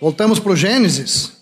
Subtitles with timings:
[0.00, 1.32] Voltamos para o Gênesis.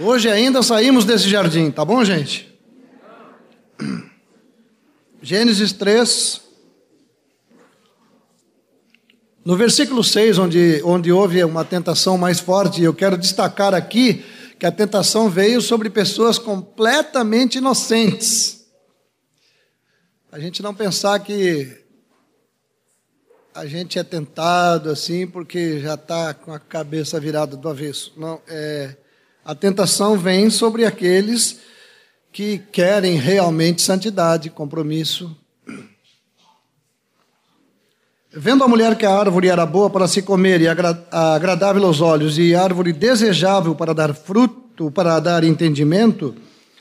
[0.00, 2.58] Hoje ainda saímos desse jardim, tá bom, gente?
[5.20, 6.40] Gênesis 3.
[9.44, 14.24] No versículo 6, onde, onde houve uma tentação mais forte, eu quero destacar aqui
[14.58, 18.66] que a tentação veio sobre pessoas completamente inocentes.
[20.32, 21.85] A gente não pensar que
[23.56, 28.12] a gente é tentado assim porque já está com a cabeça virada do avesso.
[28.14, 28.94] Não, é,
[29.42, 31.60] a tentação vem sobre aqueles
[32.30, 35.34] que querem realmente santidade, compromisso.
[38.30, 42.38] Vendo a mulher que a árvore era boa para se comer e agradável aos olhos,
[42.38, 46.36] e árvore desejável para dar fruto, para dar entendimento,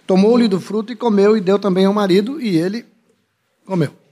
[0.05, 2.85] tomou-lhe do fruto e comeu, e deu também ao marido, e ele
[3.66, 4.05] comeu.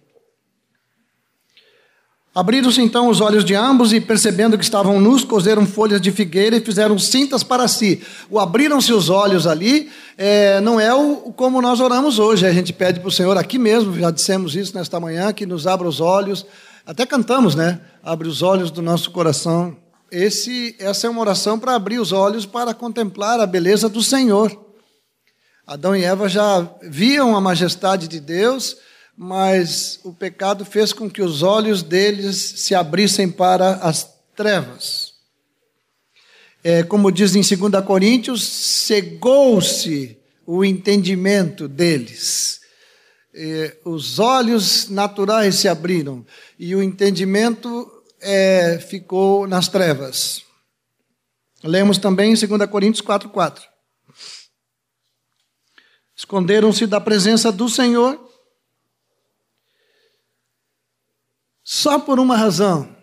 [2.35, 6.57] Abriram-se então os olhos de ambos e, percebendo que estavam nus, coseram folhas de figueira
[6.57, 8.01] e fizeram cintas para si.
[8.27, 12.47] O abriram-se os olhos ali é, não é o, como nós oramos hoje.
[12.47, 15.67] A gente pede para o Senhor aqui mesmo, já dissemos isso nesta manhã, que nos
[15.67, 16.43] abra os olhos.
[16.87, 17.79] Até cantamos, né?
[18.01, 19.77] Abre os olhos do nosso coração.
[20.11, 24.51] Esse, essa é uma oração para abrir os olhos para contemplar a beleza do Senhor.
[25.67, 28.75] Adão e Eva já viam a majestade de Deus
[29.17, 35.13] mas o pecado fez com que os olhos deles se abrissem para as trevas.
[36.63, 42.61] É, como diz em 2 Coríntios, cegou-se o entendimento deles.
[43.33, 46.25] É, os olhos naturais se abriram
[46.57, 47.91] e o entendimento
[48.21, 50.43] é, ficou nas trevas.
[51.63, 53.61] Lemos também em 2 Coríntios 4,4.
[56.15, 58.32] Esconderam-se da presença do Senhor
[61.63, 62.93] Só por uma razão.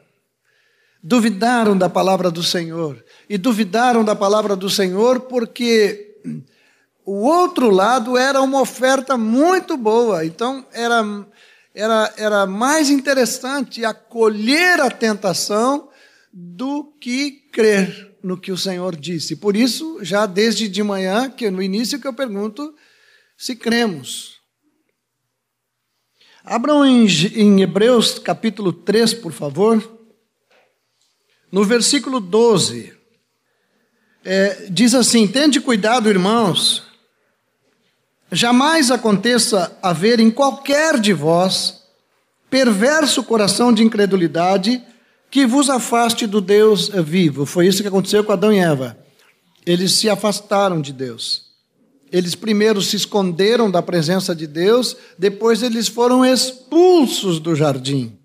[1.02, 3.02] Duvidaram da palavra do Senhor.
[3.28, 6.18] E duvidaram da palavra do Senhor porque
[7.04, 10.24] o outro lado era uma oferta muito boa.
[10.24, 11.02] Então era,
[11.74, 15.88] era, era mais interessante acolher a tentação
[16.32, 19.36] do que crer no que o Senhor disse.
[19.36, 22.74] Por isso, já desde de manhã, que no início que eu pergunto
[23.36, 24.39] se cremos.
[26.44, 29.98] Abram em, em Hebreus capítulo 3, por favor.
[31.52, 32.92] No versículo 12,
[34.24, 36.84] é, diz assim: Tende cuidado, irmãos,
[38.32, 41.80] jamais aconteça haver em qualquer de vós
[42.48, 44.82] perverso coração de incredulidade
[45.30, 47.46] que vos afaste do Deus vivo.
[47.46, 48.98] Foi isso que aconteceu com Adão e Eva.
[49.64, 51.49] Eles se afastaram de Deus.
[52.12, 58.18] Eles primeiro se esconderam da presença de Deus, depois eles foram expulsos do jardim.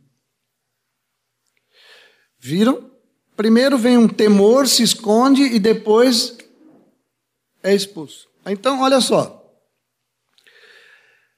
[2.40, 2.92] Viram?
[3.36, 6.38] Primeiro vem um temor, se esconde e depois
[7.62, 8.28] é expulso.
[8.46, 9.44] Então, olha só.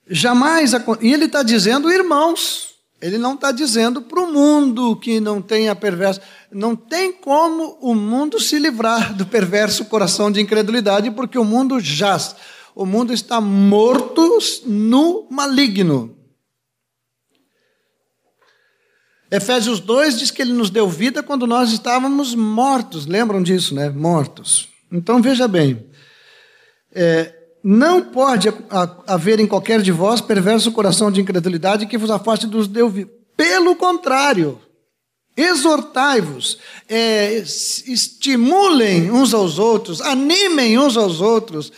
[0.08, 0.74] Jamais.
[1.02, 2.77] E ele está dizendo irmãos.
[3.00, 6.20] Ele não está dizendo para o mundo que não tenha perverso.
[6.52, 11.80] Não tem como o mundo se livrar do perverso coração de incredulidade, porque o mundo
[11.80, 12.36] jaz.
[12.74, 16.16] O mundo está morto no maligno.
[19.30, 23.06] Efésios 2 diz que ele nos deu vida quando nós estávamos mortos.
[23.06, 23.90] Lembram disso, né?
[23.90, 24.70] Mortos.
[24.92, 25.86] Então veja bem.
[26.94, 27.37] É,
[27.70, 28.48] não pode
[29.06, 32.94] haver em qualquer de vós perverso coração de incredulidade que vos afaste dos Deus.
[33.36, 34.58] Pelo contrário,
[35.36, 41.70] exortai-vos, é, estimulem uns aos outros, animem uns aos outros,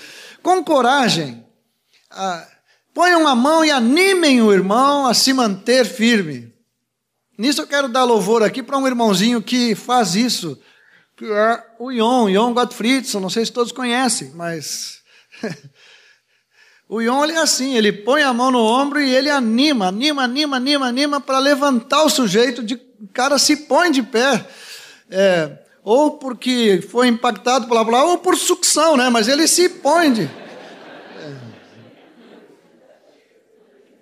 [0.43, 1.43] com coragem.
[2.93, 6.53] Ponham a mão e animem o irmão a se manter firme.
[7.35, 10.55] Nisso eu quero dar louvor aqui para um irmãozinho que faz isso,
[11.17, 14.99] que é o Ion, Ion Gottfriedson, não sei se todos conhecem, mas
[16.91, 20.23] O Ion ele é assim, ele põe a mão no ombro e ele anima, anima,
[20.23, 24.43] anima, anima, anima para levantar o sujeito, de, o cara se põe de pé.
[25.11, 25.51] É,
[25.83, 29.07] ou porque foi impactado pela palavra, ou por sucção, né?
[29.07, 30.29] Mas ele se põe de.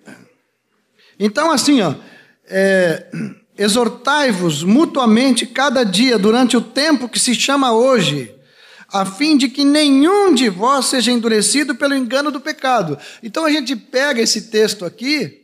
[0.06, 0.14] É.
[1.20, 1.94] Então, assim, ó,
[2.46, 3.06] é,
[3.58, 8.34] exortai-vos mutuamente cada dia durante o tempo que se chama hoje
[8.90, 12.98] a fim de que nenhum de vós seja endurecido pelo engano do pecado.
[13.22, 15.42] Então a gente pega esse texto aqui,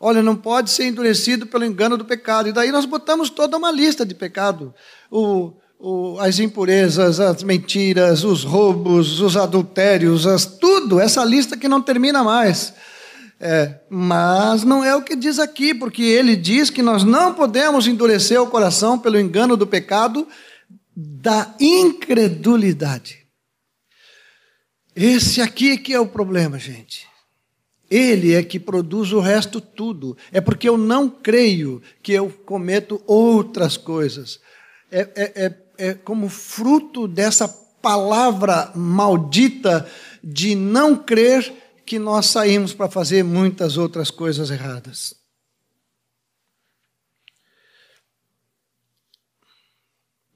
[0.00, 2.48] olha, não pode ser endurecido pelo engano do pecado.
[2.48, 4.74] E daí nós botamos toda uma lista de pecado.
[5.10, 11.68] O, o, as impurezas, as mentiras, os roubos, os adultérios, as, tudo, essa lista que
[11.68, 12.72] não termina mais.
[13.40, 17.86] É, mas não é o que diz aqui, porque ele diz que nós não podemos
[17.86, 20.26] endurecer o coração pelo engano do pecado
[21.00, 23.24] da incredulidade.
[24.96, 27.06] Esse aqui que é o problema, gente.
[27.88, 30.16] Ele é que produz o resto tudo.
[30.32, 34.40] É porque eu não creio que eu cometo outras coisas.
[34.90, 39.88] É, é, é, é como fruto dessa palavra maldita
[40.22, 41.52] de não crer
[41.86, 45.14] que nós saímos para fazer muitas outras coisas erradas.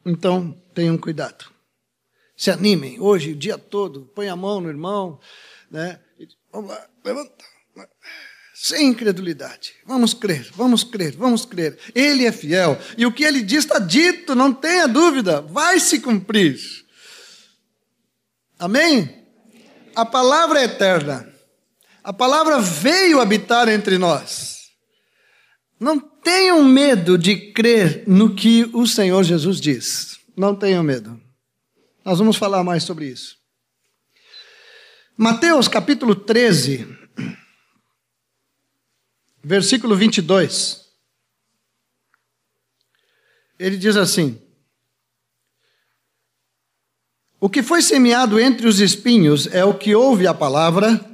[0.04, 1.44] Então, tenham cuidado.
[2.36, 5.20] Se animem hoje, o dia todo, põe a mão no irmão,
[5.70, 6.00] né?
[6.52, 7.44] Vamos lá, levanta.
[8.54, 9.74] Sem incredulidade.
[9.84, 11.78] Vamos crer, vamos crer, vamos crer.
[11.94, 12.78] Ele é fiel.
[12.96, 16.58] E o que ele diz está dito, não tenha dúvida, vai se cumprir.
[18.58, 19.26] Amém?
[19.94, 21.28] A palavra é eterna.
[22.04, 24.51] A palavra veio habitar entre nós.
[25.82, 30.20] Não tenham medo de crer no que o Senhor Jesus diz.
[30.36, 31.20] Não tenham medo.
[32.04, 33.36] Nós vamos falar mais sobre isso.
[35.16, 36.86] Mateus capítulo 13,
[39.42, 40.86] versículo 22.
[43.58, 44.40] Ele diz assim:
[47.40, 51.08] O que foi semeado entre os espinhos é o que ouve a palavra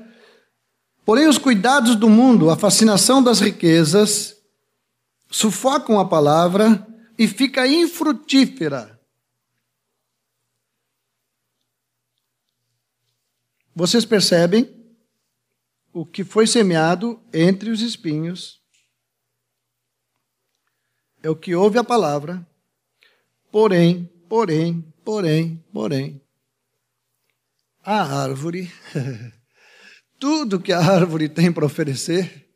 [1.09, 4.38] Porém, os cuidados do mundo, a fascinação das riquezas,
[5.31, 6.87] sufocam a palavra
[7.19, 8.99] e fica infrutífera.
[13.75, 14.75] Vocês percebem
[15.93, 18.61] o que foi semeado entre os espinhos?
[21.23, 22.47] É o que ouve a palavra,
[23.51, 26.23] porém, porém, porém, porém,
[27.83, 28.71] a árvore
[30.19, 32.48] tudo que a árvore tem para oferecer,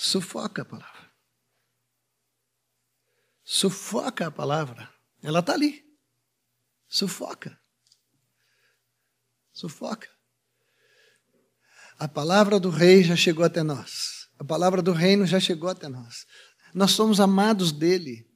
[0.00, 1.10] sufoca a palavra.
[3.44, 4.88] Sufoca a palavra.
[5.22, 5.84] Ela está ali.
[6.88, 7.58] Sufoca.
[9.52, 10.08] Sufoca.
[11.98, 14.28] A palavra do rei já chegou até nós.
[14.38, 16.26] A palavra do reino já chegou até nós.
[16.72, 18.26] Nós somos amados dele.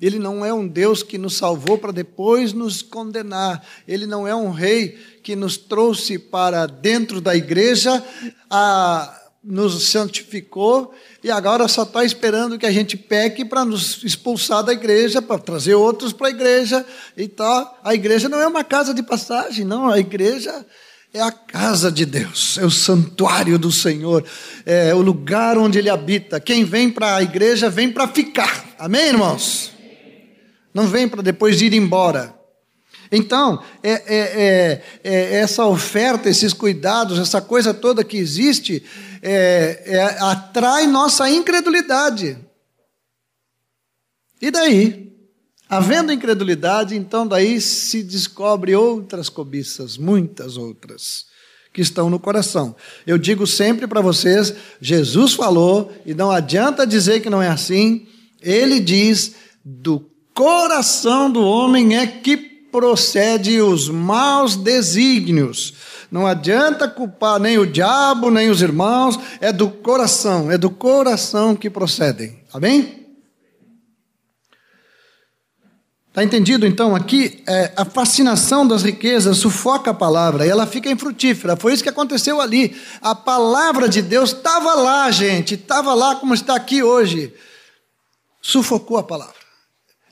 [0.00, 3.66] Ele não é um Deus que nos salvou para depois nos condenar.
[3.88, 4.92] Ele não é um rei
[5.22, 8.02] que nos trouxe para dentro da igreja,
[8.48, 14.62] a, nos santificou e agora só está esperando que a gente peque para nos expulsar
[14.62, 16.84] da igreja, para trazer outros para a igreja
[17.16, 17.78] e tal.
[17.84, 19.88] A igreja não é uma casa de passagem, não.
[19.88, 20.64] A igreja
[21.12, 24.24] é a casa de Deus, é o santuário do Senhor,
[24.64, 26.40] é o lugar onde Ele habita.
[26.40, 28.64] Quem vem para a igreja vem para ficar.
[28.78, 29.70] Amém, irmãos?
[30.72, 32.34] Não vem para depois ir embora.
[33.12, 38.82] Então, é, é, é, é, essa oferta, esses cuidados, essa coisa toda que existe,
[39.26, 42.36] é, é, atrai nossa incredulidade.
[44.40, 45.10] E daí?
[45.66, 51.24] Havendo incredulidade, então daí se descobre outras cobiças, muitas outras,
[51.72, 52.76] que estão no coração.
[53.06, 58.06] Eu digo sempre para vocês: Jesus falou, e não adianta dizer que não é assim,
[58.42, 65.72] ele diz: do coração do homem é que procede os maus desígnios.
[66.14, 71.56] Não adianta culpar nem o diabo, nem os irmãos, é do coração, é do coração
[71.56, 72.40] que procedem.
[72.52, 73.04] Amém?
[76.08, 76.94] Está entendido então?
[76.94, 81.56] Aqui é, a fascinação das riquezas sufoca a palavra e ela fica infrutífera.
[81.56, 82.80] Foi isso que aconteceu ali.
[83.02, 87.34] A palavra de Deus estava lá, gente, estava lá como está aqui hoje.
[88.40, 89.43] Sufocou a palavra.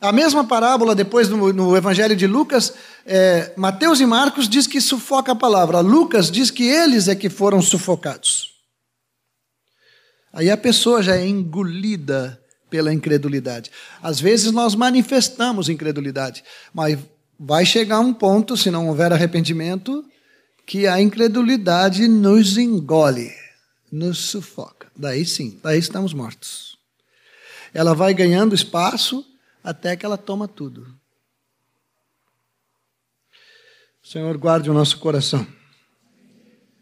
[0.02, 2.74] A mesma parábola, depois no, no Evangelho de Lucas,
[3.06, 5.78] é, Mateus e Marcos diz que sufoca a palavra.
[5.78, 8.50] Lucas diz que eles é que foram sufocados.
[10.32, 12.36] Aí a pessoa já é engolida
[12.68, 13.70] pela incredulidade.
[14.02, 16.42] Às vezes nós manifestamos incredulidade,
[16.74, 16.98] mas
[17.38, 20.04] vai chegar um ponto, se não houver arrependimento,
[20.66, 23.30] que a incredulidade nos engole,
[23.92, 24.90] nos sufoca.
[24.96, 26.76] Daí sim, daí estamos mortos.
[27.72, 29.24] Ela vai ganhando espaço
[29.62, 30.86] até que ela toma tudo.
[34.02, 35.46] Senhor, guarde o nosso coração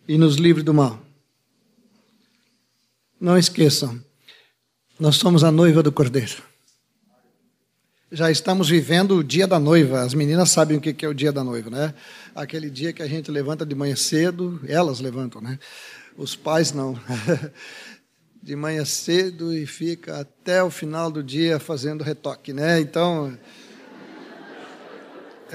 [0.09, 1.01] e nos livre do mal.
[3.21, 4.03] Não esqueçam,
[4.99, 6.43] nós somos a noiva do Cordeiro.
[8.13, 10.01] Já estamos vivendo o dia da noiva.
[10.01, 11.95] As meninas sabem o que é o dia da noiva, né?
[12.35, 15.59] Aquele dia que a gente levanta de manhã cedo, elas levantam, né?
[16.17, 16.99] Os pais não.
[18.43, 22.81] de manhã cedo e fica até o final do dia fazendo retoque, né?
[22.81, 23.39] Então,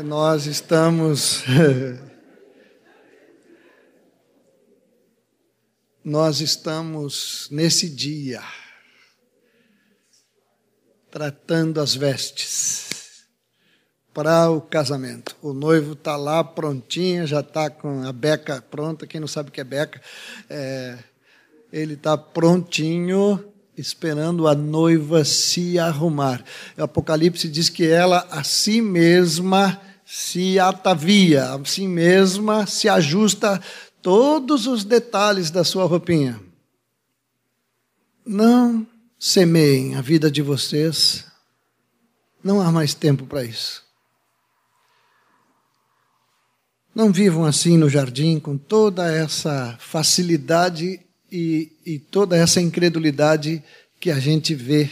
[0.04, 1.44] nós estamos
[6.04, 8.44] nós estamos nesse dia
[11.10, 13.26] tratando as vestes
[14.14, 15.36] para o casamento.
[15.42, 19.08] O noivo está lá prontinho, já está com a beca pronta.
[19.08, 20.02] Quem não sabe o que é beca,
[20.50, 20.98] é,
[21.76, 23.44] ele está prontinho,
[23.78, 26.42] esperando a noiva se arrumar.
[26.78, 33.62] O Apocalipse diz que ela a si mesma se atavia, a si mesma se ajusta
[34.02, 36.40] todos os detalhes da sua roupinha.
[38.26, 38.88] Não
[39.20, 41.26] semeiem a vida de vocês.
[42.42, 43.84] Não há mais tempo para isso.
[46.94, 51.05] Não vivam assim no jardim com toda essa facilidade
[51.36, 53.62] e, e toda essa incredulidade
[54.00, 54.90] que a gente vê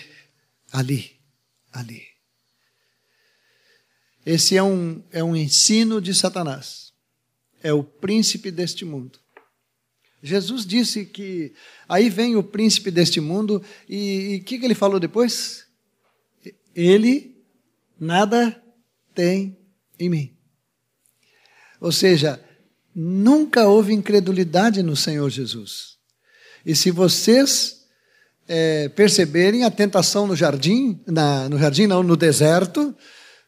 [0.73, 1.11] ali,
[1.71, 2.03] ali.
[4.25, 6.91] Esse é um, é um ensino de Satanás.
[7.61, 9.19] É o príncipe deste mundo.
[10.21, 11.53] Jesus disse que
[11.87, 15.65] aí vem o príncipe deste mundo e o que, que ele falou depois?
[16.75, 17.37] Ele
[17.97, 18.61] nada
[19.15, 19.57] tem
[19.97, 20.37] em mim.
[21.79, 22.43] Ou seja,
[22.93, 25.92] nunca houve incredulidade no Senhor Jesus.
[26.65, 27.85] E se vocês
[28.47, 32.95] é, perceberem a tentação no jardim, na, no jardim não, no deserto,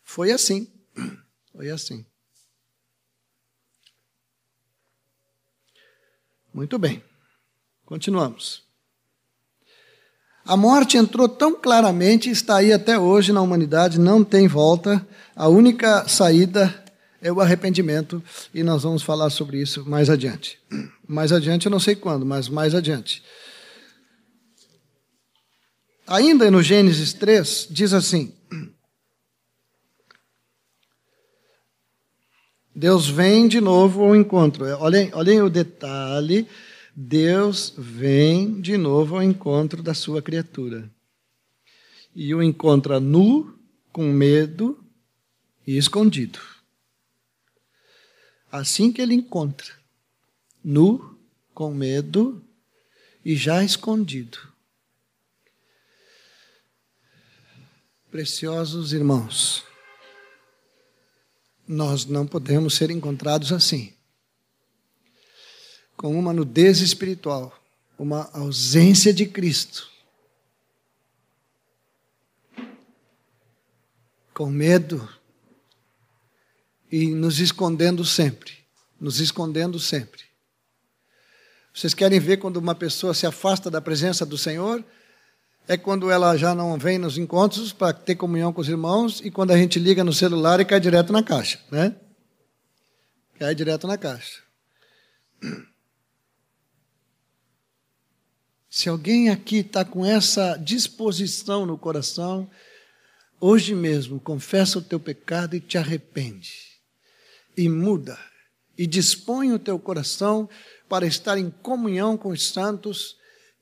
[0.04, 0.68] foi assim.
[1.52, 2.06] Foi assim.
[6.54, 7.04] Muito bem.
[7.86, 8.64] Continuamos.
[10.46, 15.06] A morte entrou tão claramente, está aí até hoje na humanidade, não tem volta.
[15.36, 16.85] A única saída
[17.26, 20.60] é o arrependimento, e nós vamos falar sobre isso mais adiante.
[21.08, 23.24] Mais adiante, eu não sei quando, mas mais adiante.
[26.06, 28.32] Ainda no Gênesis 3, diz assim:
[32.76, 34.64] Deus vem de novo ao encontro.
[34.80, 36.48] Olhem, olhem o detalhe.
[36.96, 40.88] Deus vem de novo ao encontro da sua criatura.
[42.16, 43.58] E o encontra nu,
[43.92, 44.78] com medo
[45.66, 46.55] e escondido
[48.58, 49.74] assim que ele encontra,
[50.64, 51.18] nu,
[51.54, 52.44] com medo
[53.24, 54.38] e já escondido.
[58.12, 59.64] Preciosos irmãos,
[61.68, 63.94] nós não podemos ser encontrados assim,
[65.98, 67.58] com uma nudez espiritual,
[67.98, 69.90] uma ausência de Cristo,
[74.34, 75.15] com medo
[76.92, 78.54] e nos escondendo sempre.
[79.00, 80.22] Nos escondendo sempre.
[81.74, 84.84] Vocês querem ver quando uma pessoa se afasta da presença do Senhor?
[85.68, 89.30] É quando ela já não vem nos encontros para ter comunhão com os irmãos e
[89.32, 91.94] quando a gente liga no celular e cai direto na caixa, né?
[93.38, 94.42] Cai direto na caixa.
[98.70, 102.50] Se alguém aqui está com essa disposição no coração,
[103.40, 106.65] hoje mesmo confessa o teu pecado e te arrepende
[107.58, 108.18] e muda,
[108.78, 110.50] e dispõe o teu coração
[110.88, 113.16] para estar em comunhão com os santos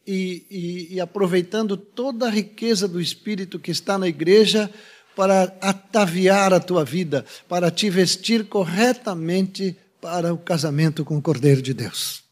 [0.06, 4.70] e, e, e aproveitando toda a riqueza do Espírito que está na igreja
[5.16, 11.62] para ataviar a tua vida, para te vestir corretamente para o casamento com o Cordeiro
[11.62, 12.24] de Deus.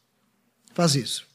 [0.74, 1.26] Faz isso.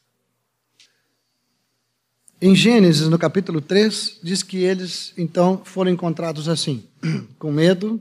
[2.40, 6.84] Em Gênesis, no capítulo 3, diz que eles então foram encontrados assim,
[7.40, 8.00] com medo,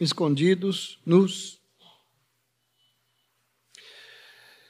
[0.00, 1.57] escondidos, nus,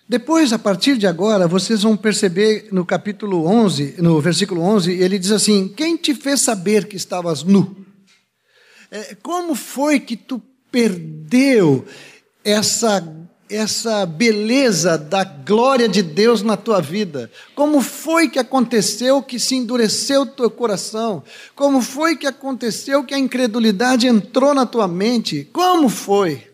[0.09, 5.19] Depois, a partir de agora, vocês vão perceber no capítulo 11, no versículo 11, ele
[5.19, 7.77] diz assim: Quem te fez saber que estavas nu?
[8.91, 10.41] É, como foi que tu
[10.73, 11.85] perdeu
[12.43, 13.07] essa,
[13.51, 17.31] essa beleza da glória de Deus na tua vida?
[17.55, 21.23] Como foi que aconteceu que se endureceu o teu coração?
[21.55, 25.47] Como foi que aconteceu que a incredulidade entrou na tua mente?
[25.53, 26.49] Como foi?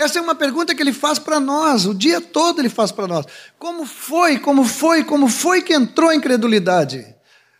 [0.00, 3.06] Essa é uma pergunta que ele faz para nós, o dia todo ele faz para
[3.06, 3.26] nós.
[3.58, 7.14] Como foi, como foi, como foi que entrou a incredulidade?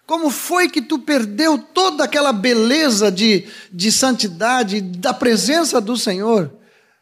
[0.07, 6.51] Como foi que tu perdeu toda aquela beleza de, de santidade, da presença do Senhor?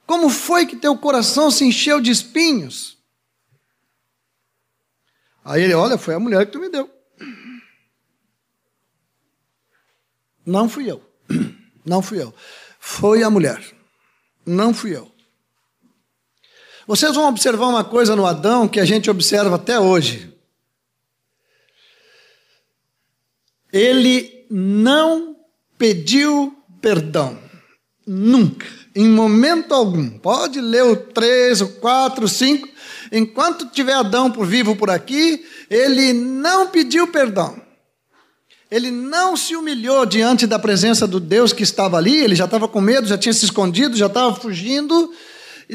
[0.04, 2.98] Como foi que teu coração se encheu de espinhos?
[5.44, 6.90] Aí ele, olha, foi a mulher que tu me deu.
[10.44, 11.00] Não fui eu.
[11.86, 12.34] Não fui eu.
[12.80, 13.62] Foi a mulher.
[14.44, 15.16] Não fui eu.
[16.88, 20.32] Vocês vão observar uma coisa no Adão que a gente observa até hoje.
[23.70, 25.36] Ele não
[25.76, 27.38] pediu perdão.
[28.06, 28.66] Nunca.
[28.96, 30.08] Em momento algum.
[30.08, 32.66] Pode ler o 3, o 4, o 5.
[33.12, 37.60] enquanto tiver Adão por vivo por aqui, ele não pediu perdão.
[38.70, 42.66] Ele não se humilhou diante da presença do Deus que estava ali, ele já estava
[42.66, 45.12] com medo, já tinha se escondido, já estava fugindo,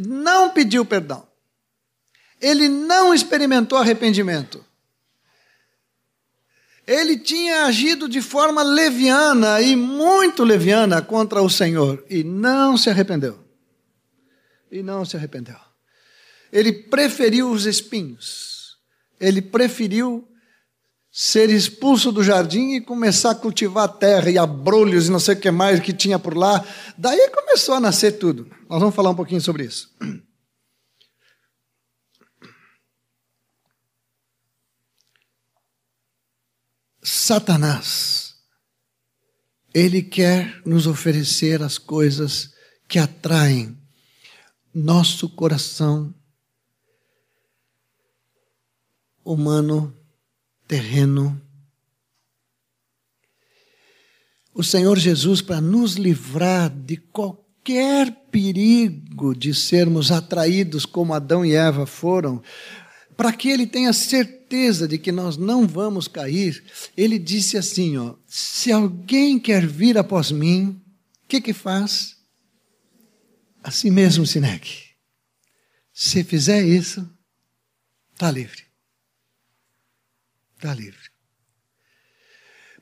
[0.01, 1.27] não pediu perdão.
[2.41, 4.63] Ele não experimentou arrependimento.
[6.85, 12.89] Ele tinha agido de forma leviana e muito leviana contra o Senhor e não se
[12.89, 13.39] arrependeu.
[14.69, 15.59] E não se arrependeu.
[16.51, 18.77] Ele preferiu os espinhos.
[19.19, 20.27] Ele preferiu
[21.15, 25.39] ser expulso do jardim e começar a cultivar terra e abrolhos e não sei o
[25.39, 26.65] que mais que tinha por lá.
[26.98, 28.50] Daí começou a nascer tudo.
[28.67, 29.93] Nós vamos falar um pouquinho sobre isso.
[37.03, 38.34] Satanás,
[39.72, 42.55] ele quer nos oferecer as coisas
[42.88, 43.77] que atraem
[44.74, 46.12] nosso coração
[49.24, 49.96] humano,
[50.67, 51.39] terreno.
[54.53, 61.55] O Senhor Jesus, para nos livrar de qualquer perigo de sermos atraídos como Adão e
[61.55, 62.41] Eva foram,
[63.17, 66.63] para que ele tenha certeza de que nós não vamos cair,
[66.96, 70.82] ele disse assim: ó, se alguém quer vir após mim,
[71.24, 72.17] o que que faz?
[73.63, 74.93] Assim mesmo se negue.
[75.93, 77.08] Se fizer isso,
[78.13, 78.62] está livre.
[80.63, 81.12] Está livre.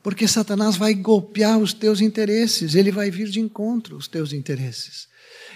[0.04, 5.08] Porque Satanás vai golpear os teus interesses, ele vai vir de encontro aos teus interesses.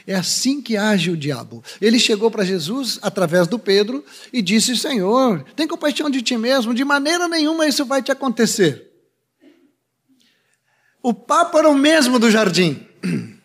[0.08, 1.64] É assim que age o diabo.
[1.80, 4.04] Ele chegou para Jesus através do Pedro
[4.34, 8.90] e disse: Senhor, tem compaixão de ti mesmo, de maneira nenhuma isso vai te acontecer.
[11.04, 12.84] O papo era o mesmo do jardim.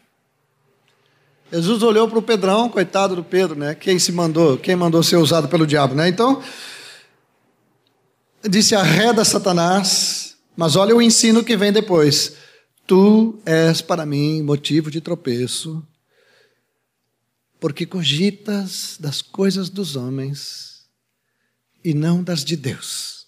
[1.53, 3.75] Jesus olhou para o Pedrão, coitado do Pedro, né?
[3.75, 6.09] Quem se mandou, quem mandou ser usado pelo diabo, né?
[6.09, 6.43] Então,
[8.49, 12.35] disse: arreda Satanás, mas olha o ensino que vem depois.
[12.87, 15.87] Tu és para mim motivo de tropeço
[17.61, 20.87] porque cogitas das coisas dos homens
[21.85, 23.27] e não das de Deus.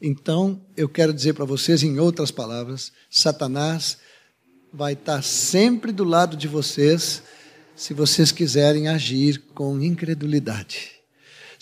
[0.00, 3.98] Então, eu quero dizer para vocês, em outras palavras, Satanás
[4.72, 7.22] vai estar sempre do lado de vocês
[7.76, 10.91] se vocês quiserem agir com incredulidade,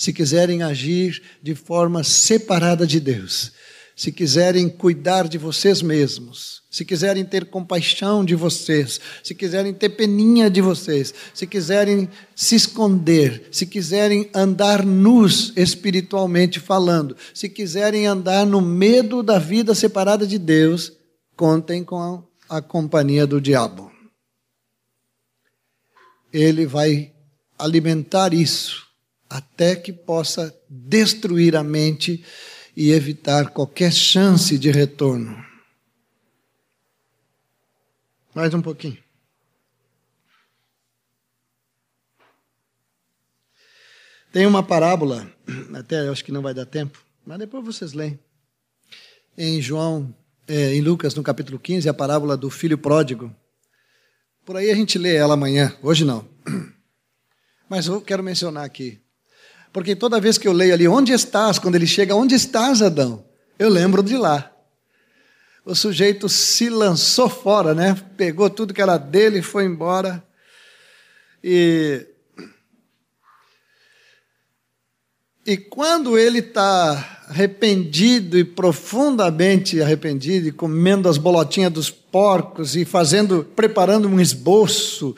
[0.00, 3.52] se quiserem agir de forma separada de Deus,
[3.94, 9.90] se quiserem cuidar de vocês mesmos, se quiserem ter compaixão de vocês, se quiserem ter
[9.90, 18.06] peninha de vocês, se quiserem se esconder, se quiserem andar nus espiritualmente falando, se quiserem
[18.06, 20.94] andar no medo da vida separada de Deus,
[21.36, 23.92] contem com a, companhia do diabo.
[26.32, 27.12] Ele vai
[27.58, 28.88] alimentar isso
[29.30, 32.24] até que possa destruir a mente
[32.76, 35.44] e evitar qualquer chance de retorno.
[38.34, 38.98] Mais um pouquinho.
[44.32, 45.32] Tem uma parábola,
[45.74, 48.18] até acho que não vai dar tempo, mas depois vocês leem.
[49.36, 50.14] Em João,
[50.46, 53.34] é, em Lucas, no capítulo 15, a parábola do filho pródigo.
[54.44, 56.28] Por aí a gente lê ela amanhã, hoje não.
[57.68, 59.00] Mas eu quero mencionar aqui.
[59.72, 61.58] Porque toda vez que eu leio ali, onde estás?
[61.58, 63.24] Quando ele chega, onde estás, Adão?
[63.58, 64.50] Eu lembro de lá.
[65.64, 67.96] O sujeito se lançou fora, né?
[68.16, 70.24] Pegou tudo que era dele e foi embora.
[71.42, 72.06] E
[75.46, 82.84] E quando ele está arrependido e profundamente arrependido, e comendo as bolotinhas dos porcos e
[82.84, 85.12] fazendo, preparando um esboço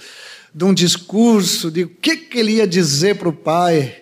[0.55, 4.02] de um discurso de o que, que ele ia dizer para o pai,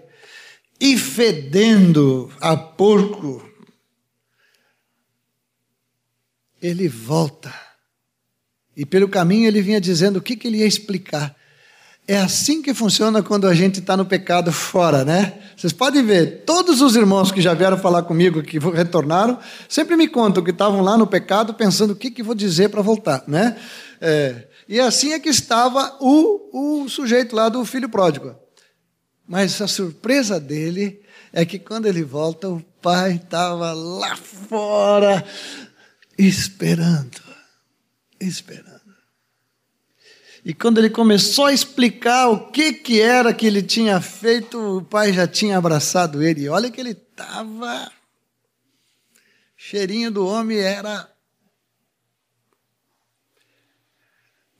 [0.81, 3.47] e fedendo a porco,
[6.61, 7.53] ele volta.
[8.75, 11.37] E pelo caminho ele vinha dizendo o que, que ele ia explicar.
[12.09, 15.35] É assim que funciona quando a gente está no pecado fora, né?
[15.57, 19.38] Vocês podem ver, todos os irmãos que já vieram falar comigo, que retornaram,
[19.69, 22.83] sempre me contam que estavam lá no pecado pensando o que, que vou dizer para
[22.83, 23.57] voltar, né?
[24.01, 28.35] É, e assim é que estava o, o sujeito lá do filho pródigo.
[29.31, 31.01] Mas a surpresa dele
[31.33, 35.25] é que quando ele volta, o pai estava lá fora
[36.19, 37.23] esperando,
[38.21, 38.81] esperando.
[40.45, 44.85] E quando ele começou a explicar o que, que era que ele tinha feito, o
[44.85, 46.43] pai já tinha abraçado ele.
[46.43, 47.88] E olha que ele estava.
[49.57, 51.09] Cheirinho do homem era.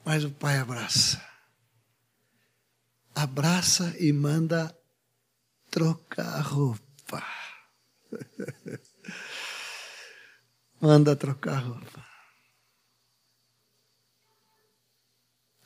[0.05, 1.30] Mas o pai abraça
[3.23, 4.77] abraça e manda
[5.71, 7.25] trocar roupa.
[10.81, 12.07] Manda trocar roupa.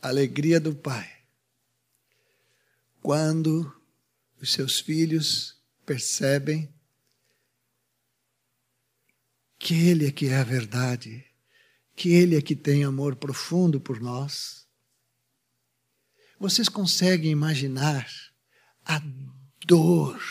[0.02, 1.08] Alegria do Pai.
[3.00, 3.72] Quando
[4.40, 6.74] os seus filhos percebem
[9.58, 11.24] que Ele é que é a verdade,
[11.94, 14.63] que Ele é que tem amor profundo por nós.
[16.44, 18.06] Vocês conseguem imaginar
[18.84, 19.00] a
[19.66, 20.22] dor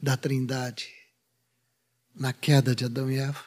[0.00, 0.86] da Trindade
[2.14, 3.42] na queda de Adão e Eva?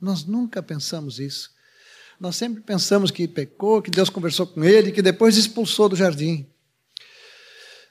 [0.00, 1.52] Nós nunca pensamos isso.
[2.18, 6.44] Nós sempre pensamos que pecou, que Deus conversou com ele, que depois expulsou do jardim.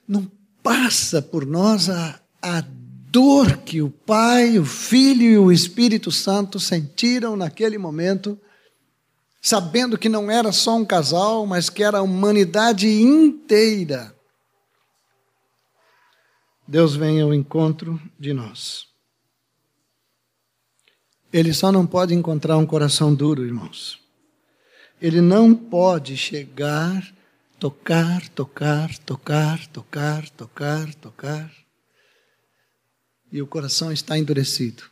[0.06, 0.30] Não
[0.62, 6.60] passa por nós a, a dor que o Pai, o Filho e o Espírito Santo
[6.60, 8.38] sentiram naquele momento,
[9.42, 14.16] sabendo que não era só um casal, mas que era a humanidade inteira.
[16.68, 18.88] Deus vem ao encontro de nós.
[21.34, 24.00] Ele só não pode encontrar um coração duro, irmãos.
[25.02, 27.12] Ele não pode chegar,
[27.60, 31.52] tocar, tocar, tocar, tocar, tocar, tocar
[33.32, 34.84] e o coração está endurecido.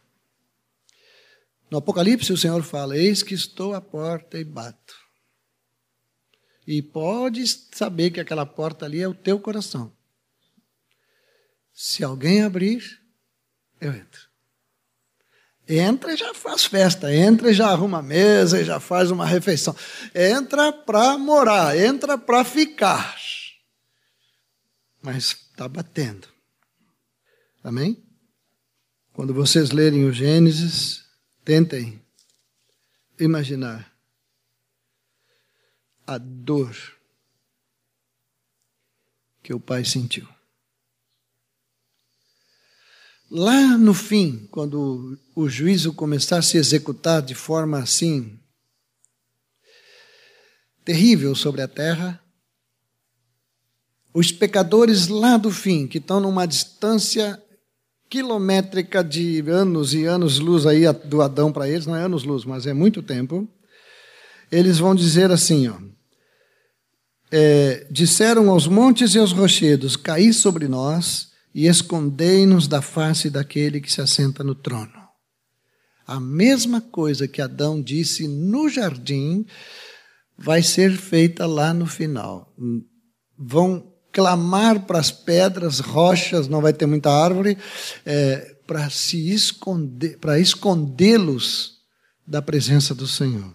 [1.70, 4.96] No Apocalipse, o Senhor fala: Eis que estou à porta e bato.
[6.66, 9.92] E pode saber que aquela porta ali é o teu coração.
[11.74, 13.02] Se alguém abrir,
[13.80, 14.30] eu entro.
[15.68, 19.26] Entra e já faz festa, entra e já arruma a mesa e já faz uma
[19.26, 19.76] refeição.
[20.14, 23.16] Entra para morar, entra para ficar.
[25.02, 26.28] Mas está batendo.
[27.64, 28.04] Amém?
[29.14, 31.09] Quando vocês lerem o Gênesis,
[31.50, 32.00] tentem
[33.20, 33.92] imaginar
[36.06, 36.78] a dor
[39.42, 40.30] que o pai sentiu.
[43.32, 48.40] Lá no fim, quando o juízo começar a se executar de forma assim
[50.86, 52.24] terrível sobre a terra,
[54.14, 57.44] os pecadores lá do fim, que estão numa distância
[58.10, 62.74] quilométrica de anos e anos-luz aí do Adão para eles, não é anos-luz, mas é
[62.74, 63.48] muito tempo,
[64.52, 65.78] eles vão dizer assim, ó,
[67.32, 73.80] é, disseram aos montes e aos rochedos, caí sobre nós e escondei-nos da face daquele
[73.80, 75.00] que se assenta no trono.
[76.06, 79.46] A mesma coisa que Adão disse no jardim
[80.36, 82.52] vai ser feita lá no final.
[83.38, 87.58] Vão clamar para as pedras, rochas, não vai ter muita árvore,
[88.06, 91.80] é, para se esconder, para escondê-los
[92.26, 93.54] da presença do Senhor.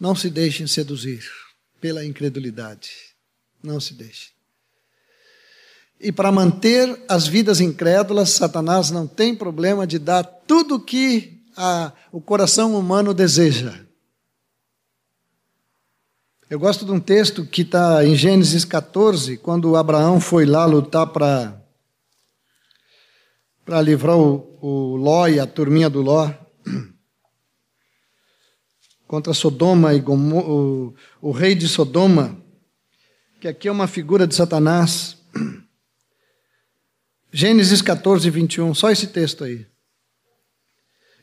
[0.00, 1.22] Não se deixem seduzir
[1.80, 2.90] pela incredulidade.
[3.62, 4.30] Não se deixem.
[6.00, 11.42] E para manter as vidas incrédulas, Satanás não tem problema de dar tudo o que
[11.54, 13.78] a, o coração humano deseja.
[16.50, 21.06] Eu gosto de um texto que está em Gênesis 14, quando Abraão foi lá lutar
[21.06, 21.56] para
[23.64, 26.28] para livrar o, o Ló e a turminha do Ló
[29.06, 32.36] contra Sodoma e o, o rei de Sodoma,
[33.40, 35.18] que aqui é uma figura de Satanás.
[37.32, 39.68] Gênesis 14, 21, só esse texto aí.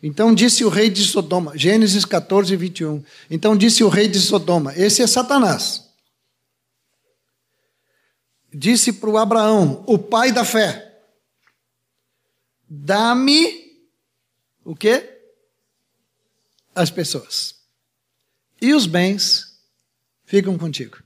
[0.01, 3.03] Então disse o rei de Sodoma, Gênesis 14, 21.
[3.29, 5.86] Então disse o rei de Sodoma, esse é Satanás.
[8.53, 11.01] Disse para o Abraão, o pai da fé:
[12.69, 13.88] Dá-me
[14.63, 15.19] o quê?
[16.73, 17.55] As pessoas.
[18.62, 19.60] E os bens
[20.25, 20.97] ficam contigo.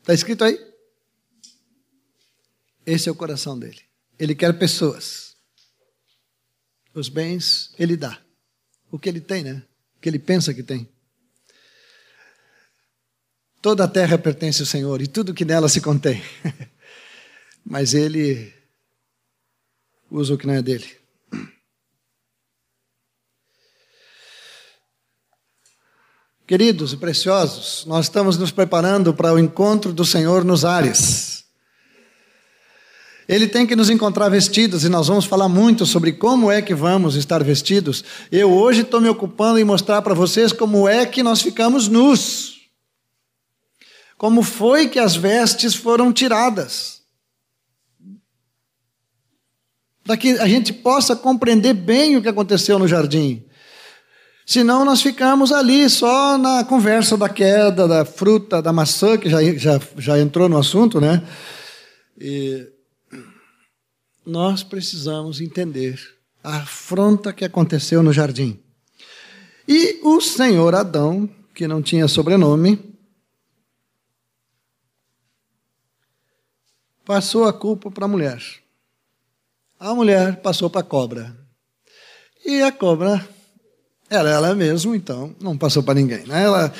[0.00, 0.58] Está escrito aí?
[2.84, 3.82] Esse é o coração dele.
[4.18, 5.36] Ele quer pessoas.
[6.94, 8.25] Os bens ele dá
[8.90, 9.62] o que ele tem, né?
[9.96, 10.88] O que ele pensa que tem.
[13.60, 16.22] Toda a terra pertence ao Senhor e tudo que nela se contém.
[17.64, 18.52] Mas ele
[20.10, 21.06] usa o que não é dele.
[26.46, 31.35] Queridos e preciosos, nós estamos nos preparando para o encontro do Senhor nos ares.
[33.28, 36.74] Ele tem que nos encontrar vestidos e nós vamos falar muito sobre como é que
[36.74, 38.04] vamos estar vestidos.
[38.30, 42.68] Eu hoje estou me ocupando em mostrar para vocês como é que nós ficamos nus.
[44.16, 47.02] Como foi que as vestes foram tiradas.
[50.04, 53.44] Para que a gente possa compreender bem o que aconteceu no jardim.
[54.46, 59.42] Senão nós ficamos ali só na conversa da queda, da fruta, da maçã, que já,
[59.56, 61.20] já, já entrou no assunto, né?
[62.16, 62.75] E
[64.26, 66.00] nós precisamos entender
[66.42, 68.60] a afronta que aconteceu no jardim.
[69.68, 72.94] E o senhor Adão, que não tinha sobrenome,
[77.04, 78.42] passou a culpa para a mulher.
[79.78, 81.36] A mulher passou para a cobra.
[82.44, 83.26] E a cobra
[84.08, 86.24] era ela mesma, então não passou para ninguém.
[86.26, 86.42] Né?
[86.42, 86.72] Ela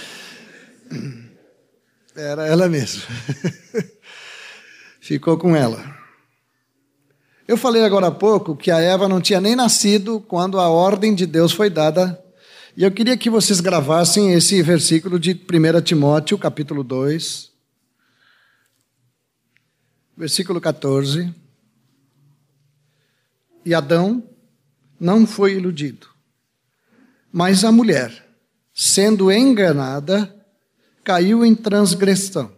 [2.15, 3.03] era ela mesma.
[5.01, 5.96] Ficou com ela.
[7.49, 11.15] Eu falei agora há pouco que a Eva não tinha nem nascido quando a ordem
[11.15, 12.21] de Deus foi dada.
[12.77, 17.53] E eu queria que vocês gravassem esse versículo de 1 Timóteo, capítulo 2,
[20.17, 21.33] versículo 14.
[23.65, 24.29] E Adão
[24.99, 26.09] não foi iludido,
[27.31, 28.27] mas a mulher,
[28.75, 30.35] sendo enganada,
[31.05, 32.51] caiu em transgressão.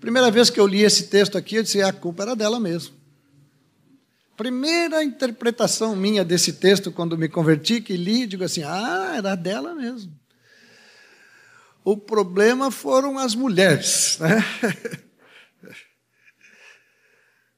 [0.00, 2.97] Primeira vez que eu li esse texto aqui, eu disse: a culpa era dela mesmo.
[4.38, 9.74] Primeira interpretação minha desse texto, quando me converti, que li, digo assim: ah, era dela
[9.74, 10.12] mesmo.
[11.84, 14.44] O problema foram as mulheres, né?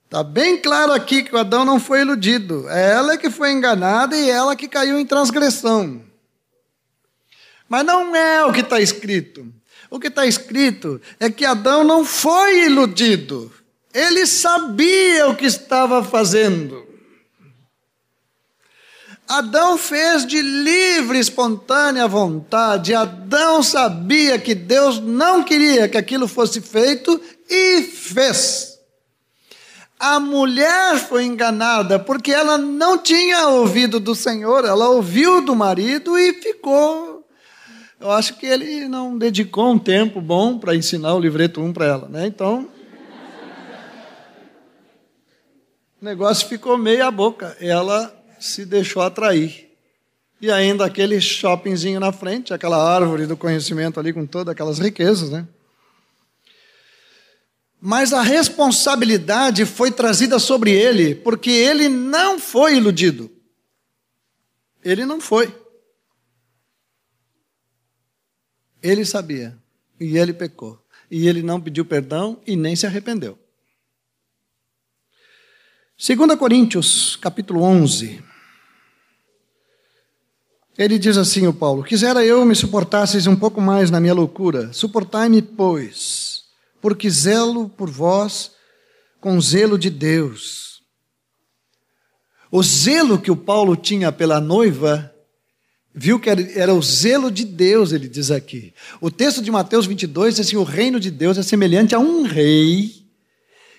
[0.06, 2.66] Está bem claro aqui que o Adão não foi iludido.
[2.70, 6.02] É ela que foi enganada e ela que caiu em transgressão.
[7.68, 9.52] Mas não é o que está escrito.
[9.90, 13.52] O que está escrito é que Adão não foi iludido.
[13.92, 16.86] Ele sabia o que estava fazendo.
[19.30, 22.94] Adão fez de livre, espontânea vontade.
[22.94, 28.78] Adão sabia que Deus não queria que aquilo fosse feito e fez.
[30.00, 36.18] A mulher foi enganada porque ela não tinha ouvido do Senhor, ela ouviu do marido
[36.18, 37.24] e ficou.
[38.00, 41.86] Eu acho que ele não dedicou um tempo bom para ensinar o livreto 1 para
[41.86, 42.26] ela, né?
[42.26, 42.66] Então,
[46.00, 47.56] o negócio ficou meia boca.
[47.60, 49.70] Ela se deixou atrair.
[50.40, 55.30] E ainda aquele shoppingzinho na frente, aquela árvore do conhecimento ali com todas aquelas riquezas,
[55.30, 55.46] né?
[57.78, 63.30] Mas a responsabilidade foi trazida sobre ele, porque ele não foi iludido.
[64.82, 65.54] Ele não foi.
[68.82, 69.56] Ele sabia,
[69.98, 70.82] e ele pecou.
[71.10, 73.38] E ele não pediu perdão e nem se arrependeu.
[76.02, 78.22] 2 Coríntios, capítulo 11.
[80.78, 84.72] Ele diz assim, o Paulo: Quisera eu me suportasseis um pouco mais na minha loucura.
[84.72, 86.40] Suportai-me, pois
[86.80, 88.52] porque zelo por vós
[89.20, 90.80] com zelo de Deus.
[92.50, 95.14] O zelo que o Paulo tinha pela noiva,
[95.94, 98.72] viu que era, o zelo de Deus, ele diz aqui.
[99.00, 102.22] O texto de Mateus 22 diz assim: o reino de Deus é semelhante a um
[102.22, 102.99] rei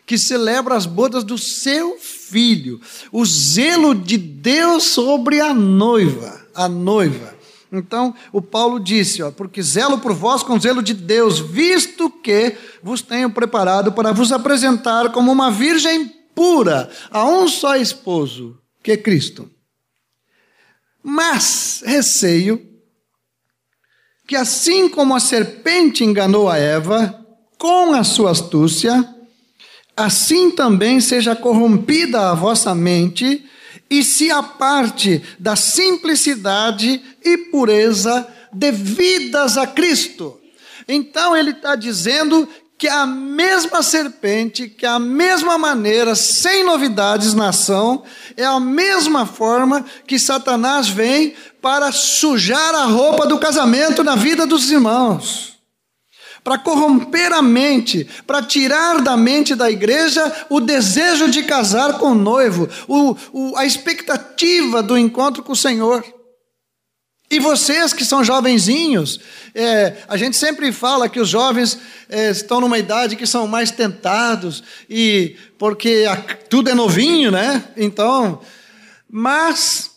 [0.06, 2.82] que celebra as bodas do seu filho.
[3.12, 7.36] O zelo de Deus sobre a noiva, a noiva.
[7.72, 12.58] Então, o Paulo disse, ó, porque zelo por vós com zelo de Deus, visto que
[12.84, 18.92] vos tenho preparado para vos apresentar como uma virgem pura a um só esposo, que
[18.92, 19.50] é Cristo.
[21.02, 22.68] Mas receio
[24.28, 27.18] que assim como a serpente enganou a Eva
[27.58, 29.04] com a sua astúcia,
[30.06, 33.46] assim também seja corrompida a vossa mente
[33.90, 40.40] e se aparte da simplicidade e pureza devidas a Cristo.
[40.88, 47.50] Então ele está dizendo que a mesma serpente, que a mesma maneira, sem novidades na
[47.50, 48.04] ação,
[48.36, 54.48] é a mesma forma que Satanás vem para sujar a roupa do casamento na vida
[54.48, 55.51] dos irmãos
[56.44, 62.12] para corromper a mente, para tirar da mente da igreja o desejo de casar com
[62.12, 66.04] o noivo, o, o, a expectativa do encontro com o Senhor.
[67.30, 69.20] E vocês que são jovenzinhos,
[69.56, 73.72] é, a gente sempre fala que os jovens é, estão numa idade que são mais
[73.72, 76.18] tentados, e porque a,
[76.50, 77.64] tudo é novinho, né?
[77.78, 78.42] Então,
[79.10, 79.91] mas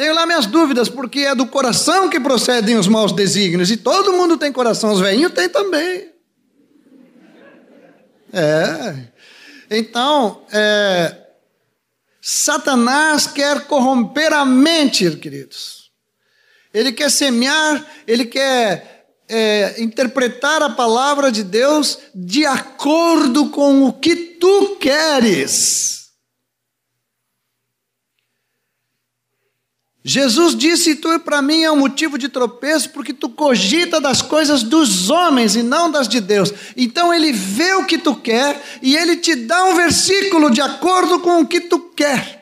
[0.00, 3.70] tenho lá minhas dúvidas, porque é do coração que procedem os maus desígnios.
[3.70, 6.08] E todo mundo tem coração, os velhinhos têm também.
[8.32, 8.96] É.
[9.70, 11.14] Então, é,
[12.18, 15.90] Satanás quer corromper a mente, queridos.
[16.72, 23.92] Ele quer semear, ele quer é, interpretar a palavra de Deus de acordo com o
[23.92, 25.99] que tu queres.
[30.02, 34.62] Jesus disse: Tu para mim é um motivo de tropeço, porque tu cogita das coisas
[34.62, 36.52] dos homens e não das de Deus.
[36.76, 41.20] Então ele vê o que tu quer e ele te dá um versículo de acordo
[41.20, 42.40] com o que tu quer.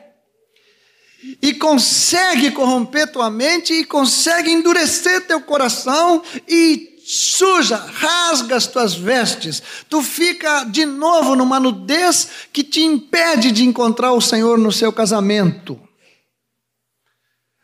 [1.41, 8.93] E consegue corromper tua mente e consegue endurecer teu coração e suja, rasga as tuas
[8.93, 9.61] vestes.
[9.89, 14.93] Tu fica de novo numa nudez que te impede de encontrar o Senhor no seu
[14.93, 15.88] casamento.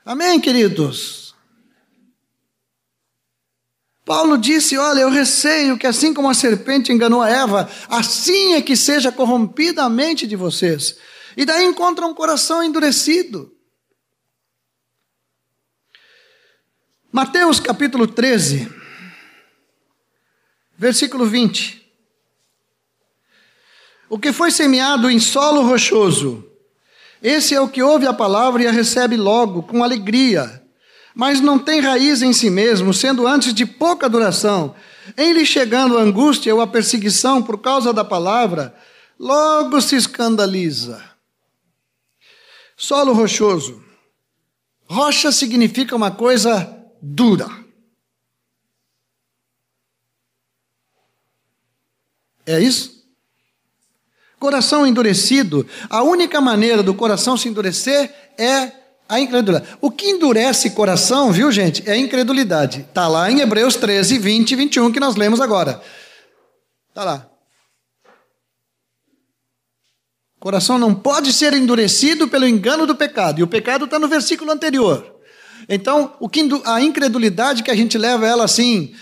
[0.06, 1.34] Amém, queridos?
[4.06, 8.62] Paulo disse: Olha, eu receio que assim como a serpente enganou a Eva, assim é
[8.62, 10.96] que seja corrompida a mente de vocês.
[11.36, 13.52] E daí encontra um coração endurecido.
[17.12, 18.72] Mateus capítulo 13,
[20.78, 21.84] versículo 20.
[24.08, 26.48] O que foi semeado em solo rochoso,
[27.28, 30.64] esse é o que ouve a palavra e a recebe logo, com alegria,
[31.16, 34.76] mas não tem raiz em si mesmo, sendo antes de pouca duração.
[35.18, 38.76] Em lhe chegando a angústia ou a perseguição por causa da palavra,
[39.20, 41.04] logo se escandaliza.
[42.78, 43.84] Solo rochoso.
[44.88, 47.50] Rocha significa uma coisa dura.
[52.46, 52.95] É isso?
[54.46, 58.72] Coração endurecido, a única maneira do coração se endurecer é
[59.10, 59.76] a incredulidade.
[59.82, 62.82] O que endurece coração, viu gente, é a incredulidade.
[62.82, 65.82] Está lá em Hebreus 13, 20 e 21 que nós lemos agora.
[66.90, 67.28] Está lá.
[70.40, 73.40] Coração não pode ser endurecido pelo engano do pecado.
[73.40, 75.12] E o pecado está no versículo anterior.
[75.68, 78.94] Então, o que, a incredulidade que a gente leva ela assim,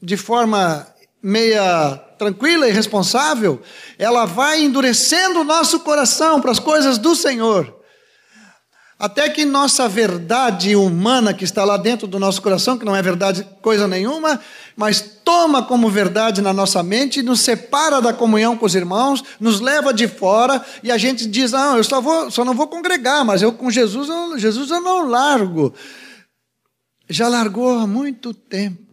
[0.00, 0.86] de forma
[1.20, 3.60] meia tranquila e responsável,
[3.98, 7.76] ela vai endurecendo o nosso coração para as coisas do Senhor.
[8.98, 13.02] Até que nossa verdade humana que está lá dentro do nosso coração, que não é
[13.02, 14.40] verdade coisa nenhuma,
[14.74, 19.60] mas toma como verdade na nossa mente, nos separa da comunhão com os irmãos, nos
[19.60, 23.22] leva de fora e a gente diz: "Ah, eu só vou, só não vou congregar,
[23.22, 25.74] mas eu com Jesus, eu, Jesus eu não largo".
[27.08, 28.85] Já largou há muito tempo.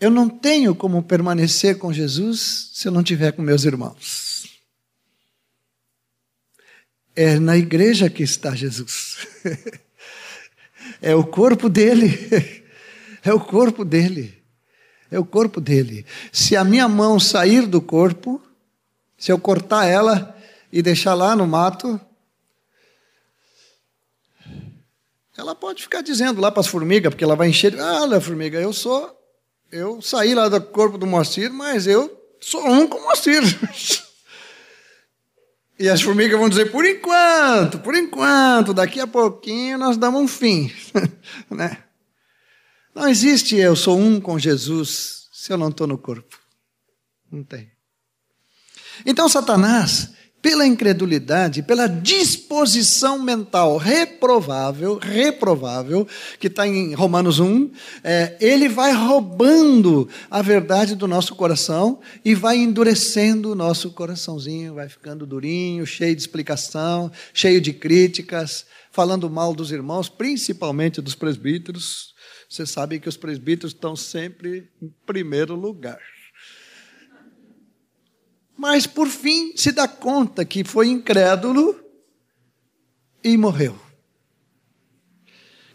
[0.00, 4.60] Eu não tenho como permanecer com Jesus se eu não tiver com meus irmãos.
[7.16, 9.26] É na igreja que está Jesus.
[11.00, 12.64] É o corpo dele.
[13.22, 14.42] É o corpo dele.
[15.10, 16.04] É o corpo dele.
[16.32, 18.42] Se a minha mão sair do corpo,
[19.16, 20.36] se eu cortar ela
[20.72, 22.00] e deixar lá no mato,
[25.36, 27.78] ela pode ficar dizendo lá para as formigas, porque ela vai encher.
[27.78, 29.17] Ah, olha, formiga, eu sou
[29.70, 33.42] eu saí lá do corpo do Moacir, mas eu sou um com o Moacir.
[35.78, 40.26] E as formigas vão dizer, por enquanto, por enquanto, daqui a pouquinho nós damos um
[40.26, 40.72] fim.
[41.48, 41.84] né?
[42.92, 46.36] Não existe eu sou um com Jesus se eu não estou no corpo.
[47.30, 47.70] Não tem.
[49.06, 56.06] Então Satanás pela incredulidade, pela disposição mental reprovável, reprovável,
[56.38, 57.70] que está em Romanos 1,
[58.04, 64.74] é, ele vai roubando a verdade do nosso coração e vai endurecendo o nosso coraçãozinho,
[64.74, 71.16] vai ficando durinho, cheio de explicação, cheio de críticas, falando mal dos irmãos, principalmente dos
[71.16, 72.14] presbíteros.
[72.48, 75.98] Você sabe que os presbíteros estão sempre em primeiro lugar
[78.58, 81.78] mas por fim se dá conta que foi incrédulo
[83.22, 83.78] e morreu.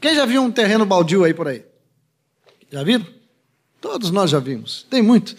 [0.02, 1.63] Quem já viu um terreno baldio aí por aí?
[2.69, 3.08] Já viram?
[3.80, 5.34] Todos nós já vimos, tem muito.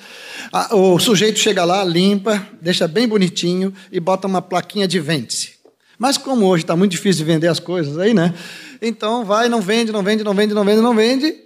[0.71, 5.55] O sujeito chega lá, limpa, deixa bem bonitinho e bota uma plaquinha de vende-se.
[5.99, 8.35] Mas como hoje está muito difícil de vender as coisas aí, né?
[8.81, 11.45] Então vai, não vende, não vende, não vende, não vende, não vende.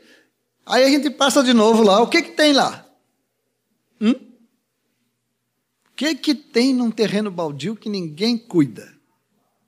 [0.65, 2.01] Aí a gente passa de novo lá.
[2.01, 2.85] O que, que tem lá?
[4.01, 4.28] Hum?
[5.99, 8.97] Que que tem num terreno baldio que ninguém cuida?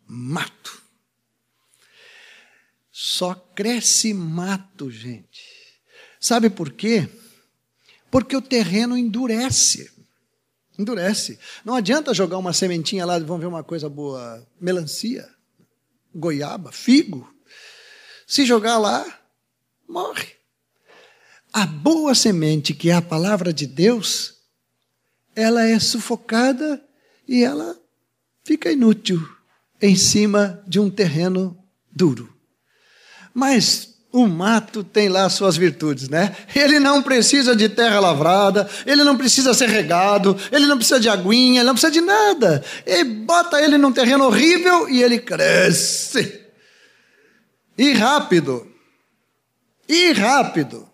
[0.06, 0.80] Mato.
[2.92, 5.42] Só cresce mato, gente.
[6.20, 7.08] Sabe por quê?
[8.12, 9.90] Porque o terreno endurece.
[10.78, 11.36] Endurece.
[11.64, 14.46] Não adianta jogar uma sementinha lá e vão ver uma coisa boa.
[14.60, 15.28] Melancia,
[16.14, 17.28] goiaba, figo.
[18.24, 19.20] Se jogar lá,
[19.88, 20.36] morre.
[21.52, 24.39] A boa semente, que é a palavra de Deus,
[25.34, 26.82] ela é sufocada
[27.26, 27.76] e ela
[28.44, 29.20] fica inútil
[29.80, 31.56] em cima de um terreno
[31.90, 32.32] duro.
[33.32, 36.34] Mas o mato tem lá suas virtudes, né?
[36.54, 41.08] Ele não precisa de terra lavrada, ele não precisa ser regado, ele não precisa de
[41.08, 42.64] aguinha, ele não precisa de nada.
[42.84, 46.40] E bota ele num terreno horrível e ele cresce.
[47.78, 48.66] E rápido.
[49.88, 50.89] E rápido.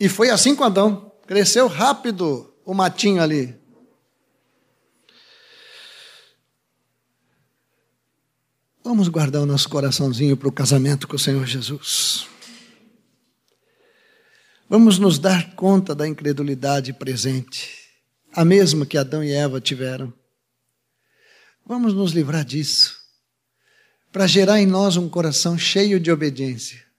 [0.00, 1.12] E foi assim com Adão.
[1.26, 3.54] Cresceu rápido o matinho ali.
[8.82, 12.26] Vamos guardar o nosso coraçãozinho para o casamento com o Senhor Jesus.
[14.68, 17.68] Vamos nos dar conta da incredulidade presente,
[18.32, 20.12] a mesma que Adão e Eva tiveram.
[21.66, 22.96] Vamos nos livrar disso,
[24.10, 26.89] para gerar em nós um coração cheio de obediência.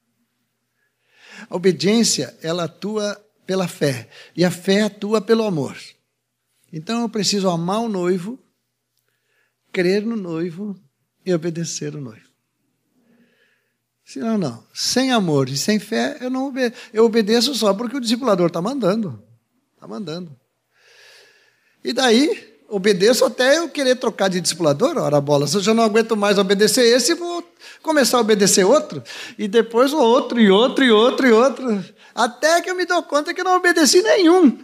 [1.51, 5.77] A obediência, ela atua pela fé, e a fé atua pelo amor.
[6.71, 8.39] Então eu preciso amar o noivo,
[9.73, 10.79] crer no noivo
[11.25, 12.31] e obedecer o noivo.
[14.05, 14.65] Senão, não.
[14.73, 16.81] Sem amor e sem fé, eu não obedeço.
[16.93, 19.21] Eu obedeço só porque o discipulador está mandando.
[19.73, 20.33] Está mandando.
[21.83, 24.97] E daí, obedeço até eu querer trocar de discipulador.
[24.97, 27.41] Ora, bola, se eu já não aguento mais obedecer esse, vou
[27.81, 29.03] começar a obedecer outro.
[29.37, 31.85] E depois outro, e outro, e outro, e outro.
[32.13, 34.57] Até que eu me dou conta que não obedeci nenhum.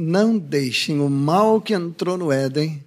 [0.00, 2.82] não deixem o mal que entrou no Éden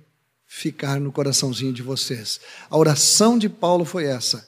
[0.48, 2.40] ficar no coraçãozinho de vocês.
[2.70, 4.48] A oração de Paulo foi essa.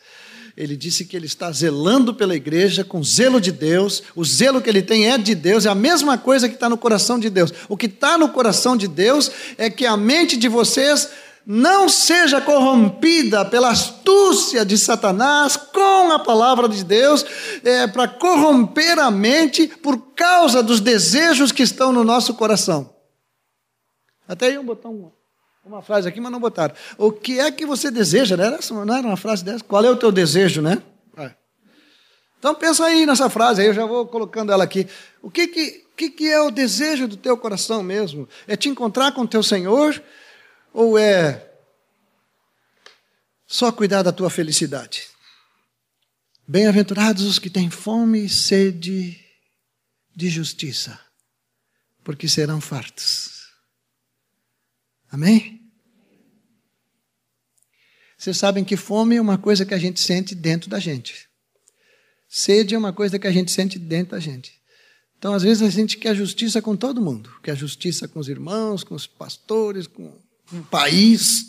[0.58, 4.04] Ele disse que ele está zelando pela igreja com zelo de Deus.
[4.16, 6.78] O zelo que ele tem é de Deus, é a mesma coisa que está no
[6.78, 7.52] coração de Deus.
[7.68, 11.10] O que está no coração de Deus é que a mente de vocês
[11.46, 17.26] não seja corrompida pela astúcia de Satanás com a palavra de Deus,
[17.64, 22.96] é, para corromper a mente por causa dos desejos que estão no nosso coração.
[24.28, 25.12] Até iam botar uma,
[25.64, 26.74] uma frase aqui, mas não botaram.
[26.98, 28.36] O que é que você deseja?
[28.36, 29.64] Era, não era uma frase dessa?
[29.64, 30.82] Qual é o teu desejo, né?
[31.16, 31.32] É.
[32.39, 34.88] Então pensa aí nessa frase, aí eu já vou colocando ela aqui.
[35.22, 38.28] O que, que, que, que é o desejo do teu coração mesmo?
[38.48, 40.02] É te encontrar com o teu Senhor?
[40.76, 41.58] Ou é
[43.48, 45.08] só cuidar da tua felicidade?
[46.46, 49.18] Bem-aventurados os que têm fome e sede
[50.14, 51.00] de justiça,
[52.04, 53.48] porque serão fartos.
[55.10, 55.72] Amém?
[58.18, 61.30] Vocês sabem que fome é uma coisa que a gente sente dentro da gente.
[62.28, 64.62] Sede é uma coisa que a gente sente dentro da gente.
[65.18, 67.34] Então, às vezes, a gente quer justiça com todo mundo.
[67.42, 70.22] Quer justiça com os irmãos, com os pastores, com
[70.54, 71.46] um país.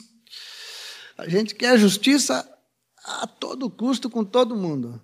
[1.17, 2.49] A gente quer justiça
[3.05, 5.01] a todo custo com todo mundo.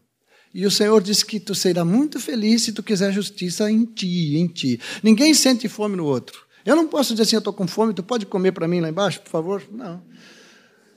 [0.54, 4.36] E o Senhor disse que tu serás muito feliz se tu quiser justiça em ti,
[4.36, 4.78] em ti.
[5.02, 6.42] Ninguém sente fome no outro.
[6.64, 8.88] Eu não posso dizer assim, eu estou com fome, tu pode comer para mim lá
[8.88, 9.62] embaixo, por favor?
[9.70, 10.02] Não.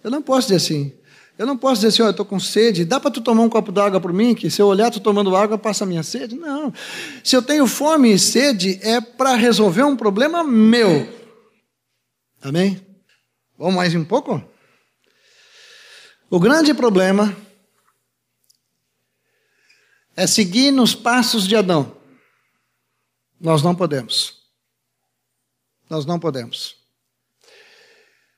[0.04, 0.94] Eu não posso dizer assim.
[1.38, 3.50] Eu não posso dizer assim, oh, eu estou com sede, dá para tu tomar um
[3.50, 6.36] copo d'água por mim, que se eu olhar tu tomando água, passa a minha sede?
[6.36, 6.74] Não.
[7.24, 11.08] Se eu tenho fome e sede, é para resolver um problema meu.
[12.46, 12.80] Amém?
[13.58, 14.40] Vamos mais um pouco?
[16.30, 17.36] O grande problema
[20.16, 21.98] é seguir nos passos de Adão.
[23.42, 24.44] Nós não podemos.
[25.90, 26.76] Nós não podemos.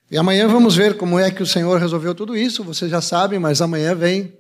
[0.10, 2.64] E amanhã vamos ver como é que o Senhor resolveu tudo isso.
[2.64, 4.34] Vocês já sabem, mas amanhã vem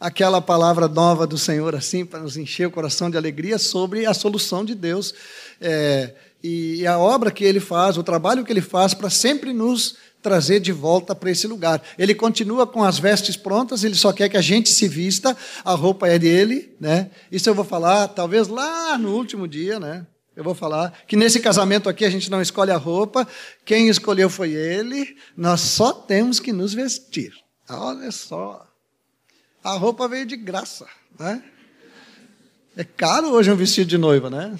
[0.00, 4.14] aquela palavra nova do Senhor, assim, para nos encher o coração de alegria sobre a
[4.14, 5.12] solução de Deus.
[5.60, 9.96] É, e a obra que ele faz, o trabalho que ele faz para sempre nos
[10.22, 11.82] trazer de volta para esse lugar.
[11.98, 15.74] Ele continua com as vestes prontas, ele só quer que a gente se vista, a
[15.74, 17.10] roupa é dele, né?
[17.30, 20.06] Isso eu vou falar talvez lá no último dia, né?
[20.34, 23.28] Eu vou falar que nesse casamento aqui a gente não escolhe a roupa,
[23.64, 27.32] quem escolheu foi ele, nós só temos que nos vestir.
[27.68, 28.66] Olha só.
[29.62, 30.86] A roupa veio de graça,
[31.18, 31.42] né?
[32.74, 34.58] É caro hoje um vestido de noiva, né?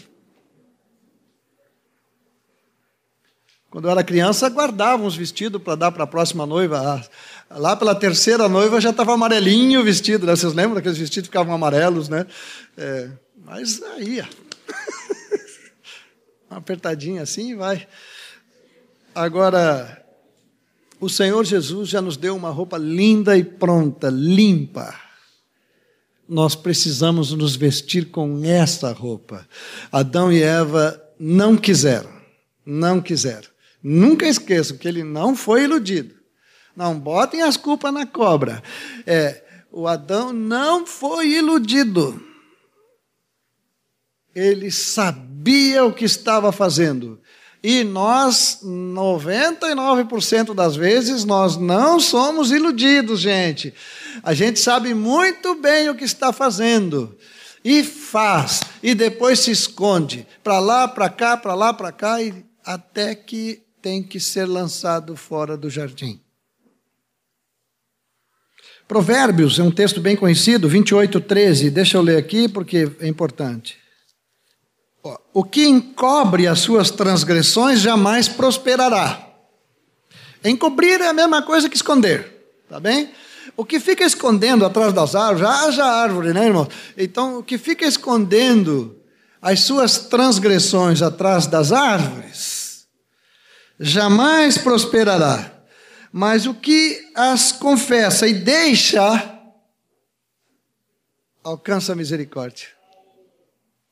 [3.72, 7.02] Quando eu era criança, guardava uns vestidos para dar para a próxima noiva.
[7.48, 10.26] Lá pela terceira noiva já estava amarelinho o vestido.
[10.26, 10.36] Né?
[10.36, 12.26] Vocês lembram que os vestidos ficavam amarelos, né?
[12.76, 13.08] É,
[13.42, 14.22] mas aí,
[16.50, 17.88] uma apertadinha assim vai.
[19.14, 20.04] Agora,
[21.00, 24.94] o Senhor Jesus já nos deu uma roupa linda e pronta, limpa.
[26.28, 29.48] Nós precisamos nos vestir com essa roupa.
[29.90, 32.12] Adão e Eva não quiseram,
[32.66, 33.51] não quiseram.
[33.82, 36.14] Nunca esqueçam que ele não foi iludido.
[36.76, 38.62] Não botem as culpas na cobra.
[39.06, 42.22] É, o Adão não foi iludido.
[44.34, 47.20] Ele sabia o que estava fazendo.
[47.62, 53.72] E nós, 99% das vezes, nós não somos iludidos, gente.
[54.22, 57.16] A gente sabe muito bem o que está fazendo.
[57.64, 58.62] E faz.
[58.82, 60.26] E depois se esconde.
[60.42, 62.20] Para lá, para cá, para lá, para cá.
[62.20, 66.20] E até que tem que ser lançado fora do jardim.
[68.86, 71.70] Provérbios é um texto bem conhecido, 28, 13.
[71.70, 73.76] Deixa eu ler aqui porque é importante.
[75.32, 79.28] O que encobre as suas transgressões jamais prosperará.
[80.44, 83.10] Encobrir é a mesma coisa que esconder, tá bem?
[83.56, 86.68] O que fica escondendo atrás das árvores, haja árvore, né, irmão?
[86.96, 88.96] Então, o que fica escondendo
[89.40, 92.51] as suas transgressões atrás das árvores,
[93.82, 95.52] jamais prosperará.
[96.12, 99.40] Mas o que as confessa e deixa,
[101.42, 102.68] alcança a misericórdia.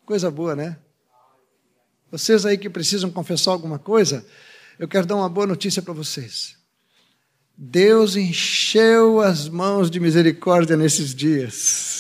[0.07, 0.79] Coisa boa, né?
[2.11, 4.25] Vocês aí que precisam confessar alguma coisa,
[4.79, 6.57] eu quero dar uma boa notícia para vocês.
[7.57, 12.00] Deus encheu as mãos de misericórdia nesses dias.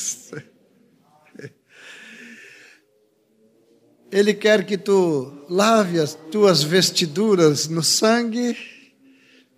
[4.10, 8.56] Ele quer que tu lave as tuas vestiduras no sangue,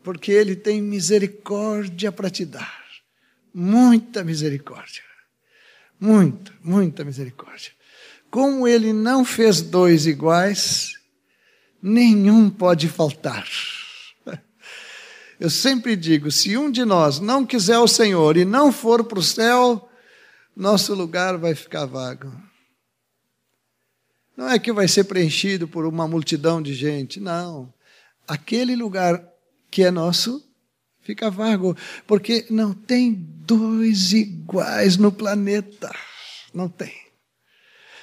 [0.02, 2.82] porque Ele tem misericórdia para te dar.
[3.54, 5.02] Muita misericórdia.
[5.98, 7.72] Muita, muita misericórdia.
[8.30, 10.98] Como ele não fez dois iguais,
[11.82, 13.46] nenhum pode faltar.
[15.38, 19.18] Eu sempre digo: se um de nós não quiser o Senhor e não for para
[19.18, 19.88] o céu,
[20.56, 22.32] nosso lugar vai ficar vago.
[24.42, 27.72] Não é que vai ser preenchido por uma multidão de gente, não.
[28.26, 29.24] Aquele lugar
[29.70, 30.42] que é nosso
[31.00, 31.76] fica vago,
[32.08, 35.94] porque não tem dois iguais no planeta.
[36.52, 36.92] Não tem.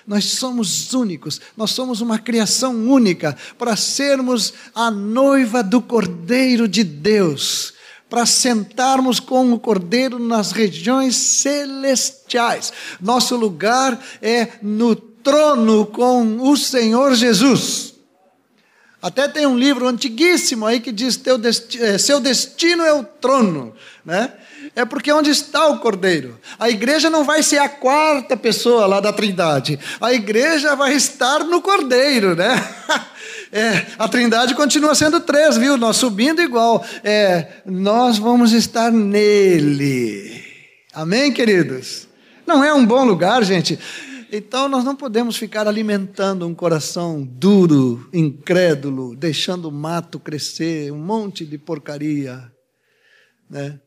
[0.07, 6.85] Nós somos únicos, nós somos uma criação única para sermos a noiva do Cordeiro de
[6.85, 7.73] Deus,
[8.09, 12.71] para sentarmos com o Cordeiro nas regiões celestiais.
[13.01, 17.93] Nosso lugar é no trono com o Senhor Jesus.
[19.01, 23.03] Até tem um livro antiguíssimo aí que diz: teu desti eh, seu destino é o
[23.03, 24.33] trono, né?
[24.75, 26.39] É porque onde está o Cordeiro?
[26.59, 29.79] A igreja não vai ser a quarta pessoa lá da Trindade.
[29.99, 32.55] A igreja vai estar no Cordeiro, né?
[33.51, 35.75] É, a Trindade continua sendo três, viu?
[35.75, 36.85] Nós subindo igual.
[37.03, 40.43] É, nós vamos estar nele.
[40.93, 42.07] Amém, queridos?
[42.45, 43.79] Não é um bom lugar, gente?
[44.31, 50.99] Então nós não podemos ficar alimentando um coração duro, incrédulo, deixando o mato crescer, um
[50.99, 52.51] monte de porcaria,
[53.49, 53.79] né?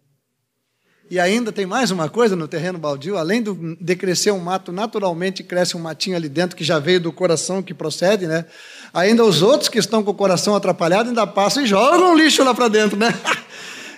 [1.09, 3.45] E ainda tem mais uma coisa no terreno baldio, além
[3.78, 7.62] de crescer um mato, naturalmente cresce um matinho ali dentro que já veio do coração
[7.62, 8.47] que procede, né?
[8.95, 12.55] Ainda os outros que estão com o coração atrapalhado ainda passam e jogam lixo lá
[12.55, 13.14] para dentro, né?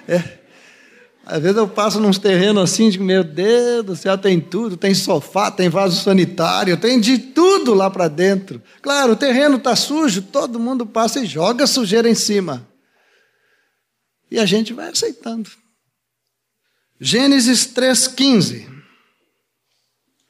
[0.07, 0.44] É.
[1.27, 4.95] Às vezes eu passo nos terrenos assim, de meu Deus do céu, tem tudo, tem
[4.95, 8.63] sofá, tem vaso sanitário, tem de tudo lá para dentro.
[8.83, 12.69] Claro, o terreno está sujo, todo mundo passa e joga sujeira em cima.
[14.31, 15.51] E a gente vai aceitando.
[17.01, 18.69] Gênesis 3,15.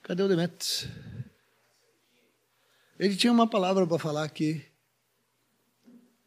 [0.03, 0.87] Cadê o Demetrius?
[2.99, 4.65] Ele tinha uma palavra para falar aqui.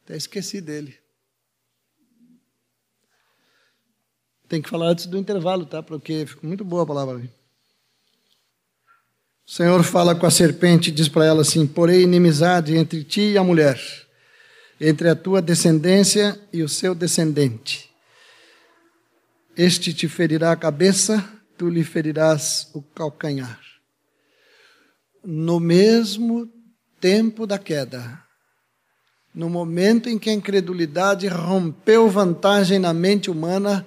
[0.04, 0.98] Até esqueci dele.
[4.48, 5.84] Tem que falar antes do intervalo, tá?
[5.84, 7.18] Porque ficou muito boa a palavra.
[9.46, 13.32] O Senhor fala com a serpente e diz para ela assim: Porém, inimizade entre ti
[13.32, 13.80] e a mulher,
[14.80, 17.90] entre a tua descendência e o seu descendente.
[19.56, 21.28] Este te ferirá a cabeça,
[21.58, 23.60] tu lhe ferirás o calcanhar.
[25.24, 26.48] No mesmo
[27.02, 28.22] tempo da queda,
[29.34, 33.86] no momento em que a incredulidade rompeu vantagem na mente humana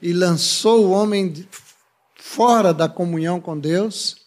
[0.00, 1.46] e lançou o homem
[2.14, 4.24] fora da comunhão com Deus,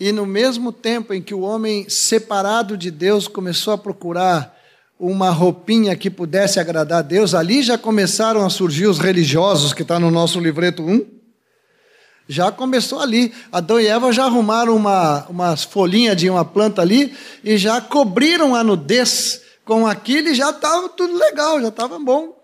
[0.00, 4.58] e no mesmo tempo em que o homem separado de Deus começou a procurar
[4.98, 9.82] uma roupinha que pudesse agradar a Deus, ali já começaram a surgir os religiosos, que
[9.82, 11.06] está no nosso livreto 1.
[12.26, 13.34] Já começou ali.
[13.52, 18.54] Adão e Eva já arrumaram uma, umas folhinhas de uma planta ali e já cobriram
[18.54, 22.39] a nudez com aquilo e já estava tudo legal, já estava bom.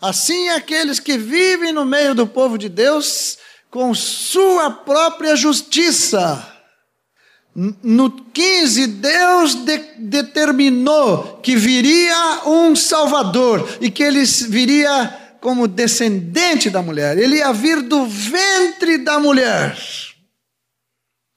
[0.00, 3.38] Assim aqueles que vivem no meio do povo de Deus
[3.70, 6.58] com sua própria justiça
[7.82, 16.70] no 15, Deus de, determinou que viria um Salvador e que ele viria como descendente
[16.70, 17.18] da mulher.
[17.18, 19.76] Ele ia vir do ventre da mulher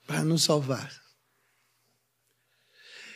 [0.05, 1.00] para nos salvar.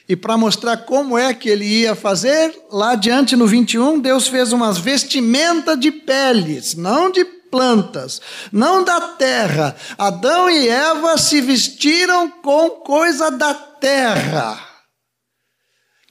[0.08, 4.54] E para mostrar como é que ele ia fazer, lá adiante no 21, Deus fez
[4.54, 9.76] umas vestimentas de peles, não de plantas, não da terra.
[9.98, 14.60] Adão e Eva se vestiram com coisa da terra.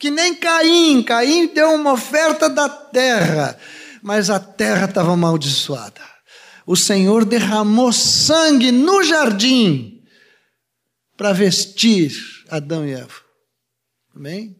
[0.01, 1.03] Que nem Caim.
[1.03, 3.57] Caim deu uma oferta da terra,
[4.03, 6.01] mas a terra estava amaldiçoada.
[6.67, 10.03] O Senhor derramou sangue no jardim
[11.17, 12.13] para vestir
[12.51, 13.24] Adão e Eva.
[14.15, 14.57] Amém?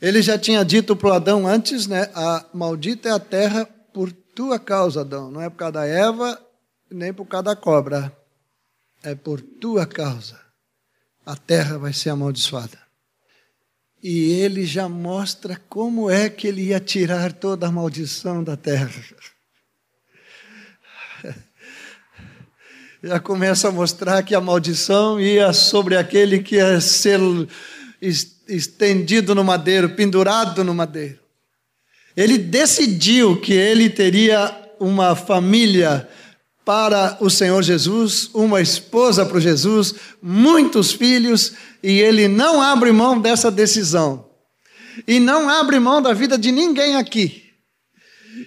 [0.00, 2.10] Ele já tinha dito para Adão antes, né?
[2.14, 5.30] A maldita é a terra por tua causa, Adão.
[5.30, 6.40] Não é por causa da Eva,
[6.90, 8.16] nem por causa da cobra.
[9.02, 10.40] É por tua causa.
[11.26, 12.78] A terra vai ser amaldiçoada.
[14.02, 18.88] E ele já mostra como é que ele ia tirar toda a maldição da terra.
[23.02, 27.20] Já começa a mostrar que a maldição ia sobre aquele que ia ser
[28.48, 31.20] estendido no madeiro, pendurado no madeiro.
[32.16, 36.08] Ele decidiu que ele teria uma família
[36.64, 43.20] para o Senhor Jesus, uma esposa para Jesus, muitos filhos, e ele não abre mão
[43.20, 44.28] dessa decisão.
[45.06, 47.47] E não abre mão da vida de ninguém aqui.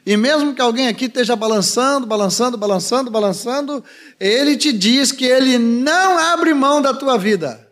[0.06, 3.84] E mesmo que alguém aqui esteja balançando, balançando, balançando, balançando,
[4.20, 7.70] ele te diz que ele não abre mão da tua vida.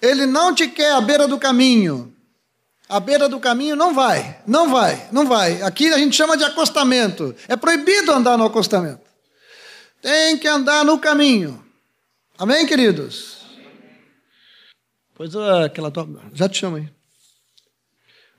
[0.00, 2.14] Ele não te quer à beira do caminho.
[2.88, 5.62] À beira do caminho não vai, não vai, não vai.
[5.62, 7.34] Aqui a gente chama de acostamento.
[7.48, 9.00] É proibido andar no acostamento.
[10.00, 11.64] Tem que andar no caminho.
[12.36, 13.46] Amém, queridos?
[15.14, 16.08] Pois é, aquela tua...
[16.34, 16.88] já te chamo aí.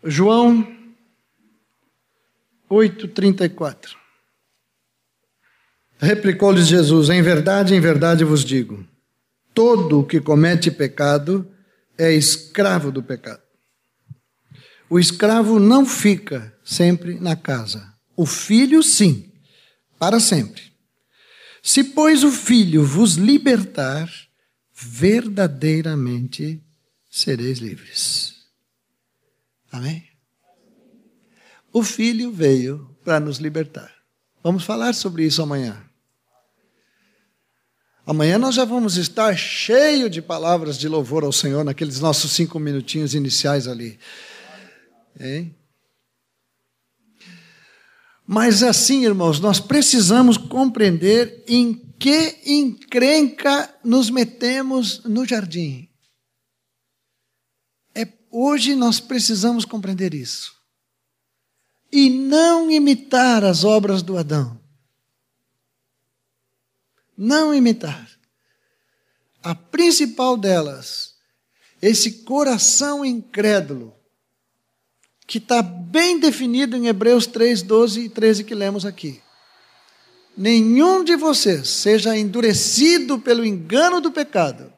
[0.03, 0.82] João
[2.73, 3.95] 8:34.
[5.97, 8.85] Replicou-lhes Jesus: Em verdade, em verdade vos digo,
[9.53, 11.49] todo o que comete pecado
[11.97, 13.41] é escravo do pecado.
[14.89, 17.93] O escravo não fica sempre na casa.
[18.15, 19.31] O filho, sim,
[19.97, 20.73] para sempre.
[21.61, 24.11] Se, pois, o filho vos libertar,
[24.73, 26.61] verdadeiramente
[27.09, 28.33] sereis livres.
[29.71, 30.12] Amém?
[31.73, 33.91] O filho veio para nos libertar.
[34.43, 35.83] Vamos falar sobre isso amanhã.
[38.05, 42.59] Amanhã nós já vamos estar cheio de palavras de louvor ao Senhor naqueles nossos cinco
[42.59, 43.97] minutinhos iniciais ali.
[45.19, 45.55] Hein?
[48.27, 55.89] Mas assim, irmãos, nós precisamos compreender em que encrenca nos metemos no jardim.
[57.95, 60.62] É, hoje nós precisamos compreender isso.
[61.95, 64.59] E não imitar as obras do Adão.
[67.15, 68.09] Não imitar.
[69.43, 71.13] A principal delas,
[71.79, 73.95] esse coração incrédulo,
[75.27, 79.21] que está bem definido em Hebreus 3, 12 e 13 que lemos aqui.
[80.35, 84.73] Nenhum de vocês seja endurecido pelo engano do pecado,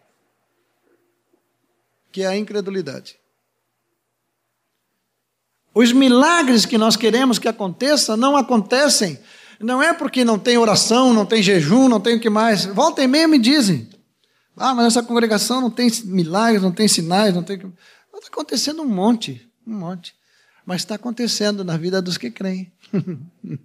[2.11, 3.17] que é a incredulidade.
[5.75, 9.19] Os milagres que nós queremos que aconteçam não acontecem,
[9.59, 12.65] não é porque não tem oração, não tem jejum, não tem o que mais.
[12.65, 13.89] Volta e me dizem.
[14.57, 17.57] Ah, mas essa congregação não tem milagres, não tem sinais, não tem.
[17.57, 20.15] Está acontecendo um monte, um monte
[20.65, 22.73] mas está acontecendo na vida dos que creem.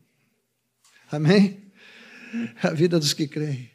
[1.10, 1.72] Amém?
[2.62, 3.70] A vida dos que creem.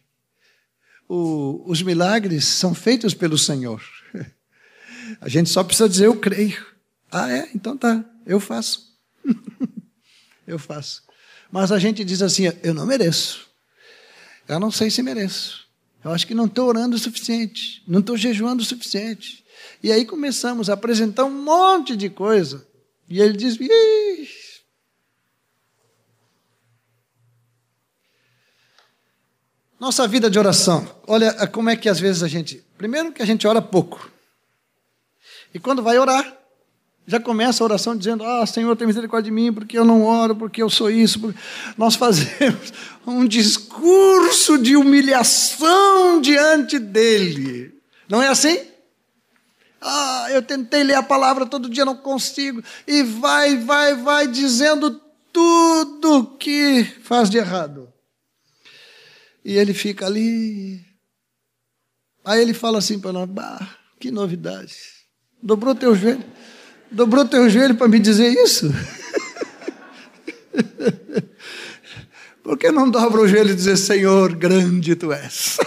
[1.09, 3.81] O, os milagres são feitos pelo Senhor.
[5.19, 6.65] A gente só precisa dizer eu creio.
[7.11, 7.49] Ah, é?
[7.53, 8.97] Então tá, eu faço.
[10.47, 11.03] eu faço.
[11.51, 13.47] Mas a gente diz assim: eu não mereço.
[14.47, 15.65] Eu não sei se mereço.
[16.03, 19.43] Eu acho que não estou orando o suficiente, não estou jejuando o suficiente.
[19.81, 22.67] E aí começamos a apresentar um monte de coisa
[23.09, 24.29] e ele diz: Ih!
[29.79, 30.87] Nossa vida de oração.
[31.05, 32.63] Olha como é que às vezes a gente.
[32.77, 34.11] Primeiro que a gente ora pouco.
[35.53, 36.37] E quando vai orar,
[37.07, 40.35] já começa a oração dizendo: Ah, Senhor, tem misericórdia de mim, porque eu não oro,
[40.35, 41.19] porque eu sou isso.
[41.19, 41.39] Porque...
[41.77, 42.73] Nós fazemos
[43.05, 47.73] um discurso de humilhação diante dele.
[48.09, 48.59] Não é assim?
[49.79, 52.63] Ah, eu tentei ler a palavra todo dia, não consigo.
[52.87, 54.99] E vai, vai, vai dizendo
[55.31, 57.93] tudo que faz de errado.
[59.43, 60.83] E ele fica ali.
[62.23, 64.75] Aí ele fala assim para nós: bah, que novidade.
[65.39, 66.25] Dobrou teu joelho.
[66.91, 68.73] Dobrou teu joelho para me dizer isso?
[72.43, 75.57] Por que não dobra o joelho e dizer, Senhor, grande tu és?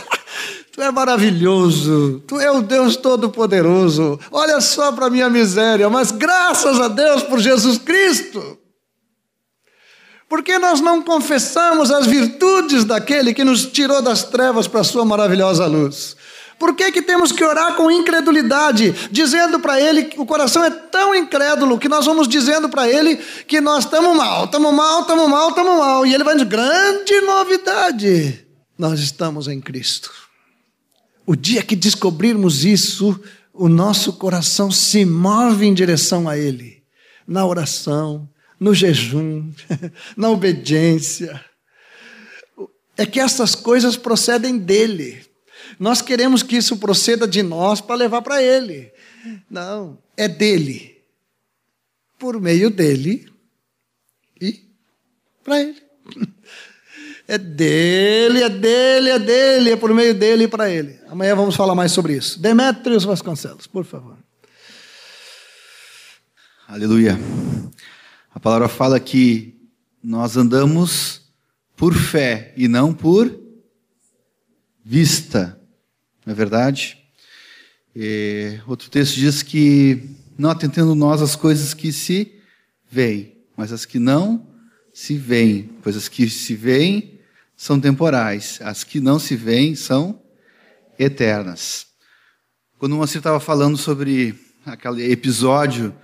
[0.72, 4.20] Tu é maravilhoso, tu é o Deus Todo-Poderoso.
[4.30, 8.56] Olha só para a minha miséria, mas graças a Deus por Jesus Cristo.
[10.28, 14.84] Por que nós não confessamos as virtudes daquele que nos tirou das trevas para a
[14.84, 16.16] sua maravilhosa luz?
[16.58, 20.70] Por que, que temos que orar com incredulidade, dizendo para ele que o coração é
[20.70, 25.28] tão incrédulo que nós vamos dizendo para ele que nós estamos mal, estamos mal, estamos
[25.28, 26.06] mal, estamos mal.
[26.06, 28.44] E ele vai dizer: grande novidade,
[28.76, 30.10] nós estamos em Cristo.
[31.24, 33.20] O dia que descobrirmos isso,
[33.52, 36.82] o nosso coração se move em direção a Ele,
[37.26, 38.26] na oração,
[38.58, 39.52] no jejum,
[40.16, 41.44] na obediência.
[42.96, 45.27] É que essas coisas procedem dele.
[45.78, 48.92] Nós queremos que isso proceda de nós para levar para Ele.
[49.50, 50.98] Não, é dele.
[52.18, 53.30] Por meio dele
[54.40, 54.64] e
[55.42, 55.82] para Ele.
[57.30, 60.98] É dele, é dele, é dele, é por meio dele e para Ele.
[61.08, 62.40] Amanhã vamos falar mais sobre isso.
[62.40, 64.16] Demetrios Vasconcelos, por favor.
[66.66, 67.18] Aleluia.
[68.34, 69.54] A palavra fala que
[70.02, 71.20] nós andamos
[71.76, 73.38] por fé e não por
[74.82, 75.57] vista
[76.28, 76.98] não é verdade?
[77.96, 82.38] E outro texto diz que não atentando nós as coisas que se
[82.90, 84.46] veem, mas as que não
[84.92, 87.18] se veem, pois as que se veem
[87.56, 90.20] são temporais, as que não se veem são
[90.98, 91.86] eternas.
[92.78, 94.34] Quando o Moacir estava falando sobre
[94.66, 95.94] aquele episódio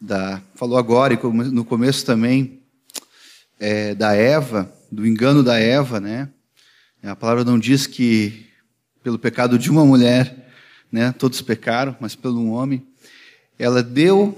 [0.00, 1.18] da, falou agora e
[1.50, 2.62] no começo também
[3.58, 6.30] é, da Eva, do engano da Eva, né?
[7.02, 8.48] A palavra não diz que
[9.02, 10.50] pelo pecado de uma mulher,
[10.90, 11.12] né?
[11.12, 12.86] Todos pecaram, mas pelo um homem.
[13.58, 14.36] Ela deu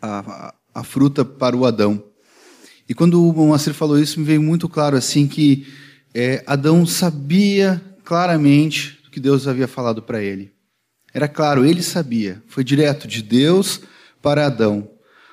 [0.00, 2.02] a, a, fruta para o Adão.
[2.88, 5.66] E quando o Moacir falou isso, me veio muito claro assim que
[6.14, 10.52] é, Adão sabia claramente o que Deus havia falado para ele.
[11.12, 12.42] Era claro, ele sabia.
[12.48, 13.80] Foi direto de Deus
[14.20, 14.90] para Adão.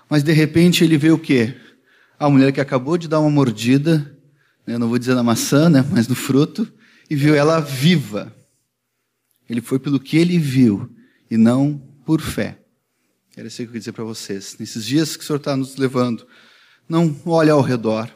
[0.09, 1.55] Mas de repente ele vê o quê?
[2.19, 4.15] A mulher que acabou de dar uma mordida,
[4.65, 6.71] né, não vou dizer na maçã, né, mas no fruto,
[7.11, 8.33] e viu ela viva.
[9.49, 10.89] Ele foi pelo que ele viu
[11.29, 12.57] e não por fé.
[13.35, 14.55] Era isso que eu queria dizer para vocês.
[14.57, 16.25] Nesses dias que o Senhor está nos levando,
[16.87, 18.09] não olhe ao redor,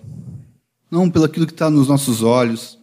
[0.89, 2.80] não pelo aquilo que está nos nossos olhos,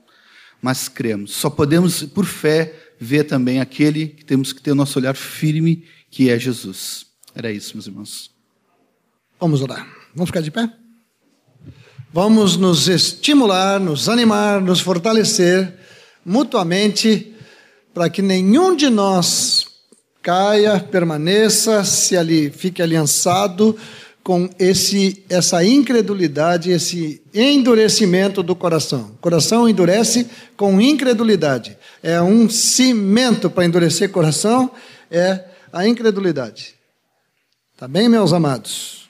[0.60, 1.32] mas cremos.
[1.32, 5.86] Só podemos, por fé, ver também aquele que temos que ter o nosso olhar firme,
[6.10, 7.06] que é Jesus.
[7.34, 8.30] Era isso, meus irmãos.
[9.40, 9.88] Vamos orar.
[10.14, 10.70] Vamos ficar de pé?
[12.12, 15.80] Vamos nos estimular, nos animar, nos fortalecer
[16.24, 17.34] mutuamente
[17.92, 19.66] para que nenhum de nós
[20.22, 23.76] caia, permaneça, se ali fique aliançado
[24.22, 29.10] com esse essa incredulidade, esse endurecimento do coração.
[29.14, 31.76] O coração endurece com incredulidade.
[32.02, 34.70] É um cimento para endurecer coração
[35.10, 36.74] é a incredulidade.
[37.76, 39.01] Tá bem, meus amados?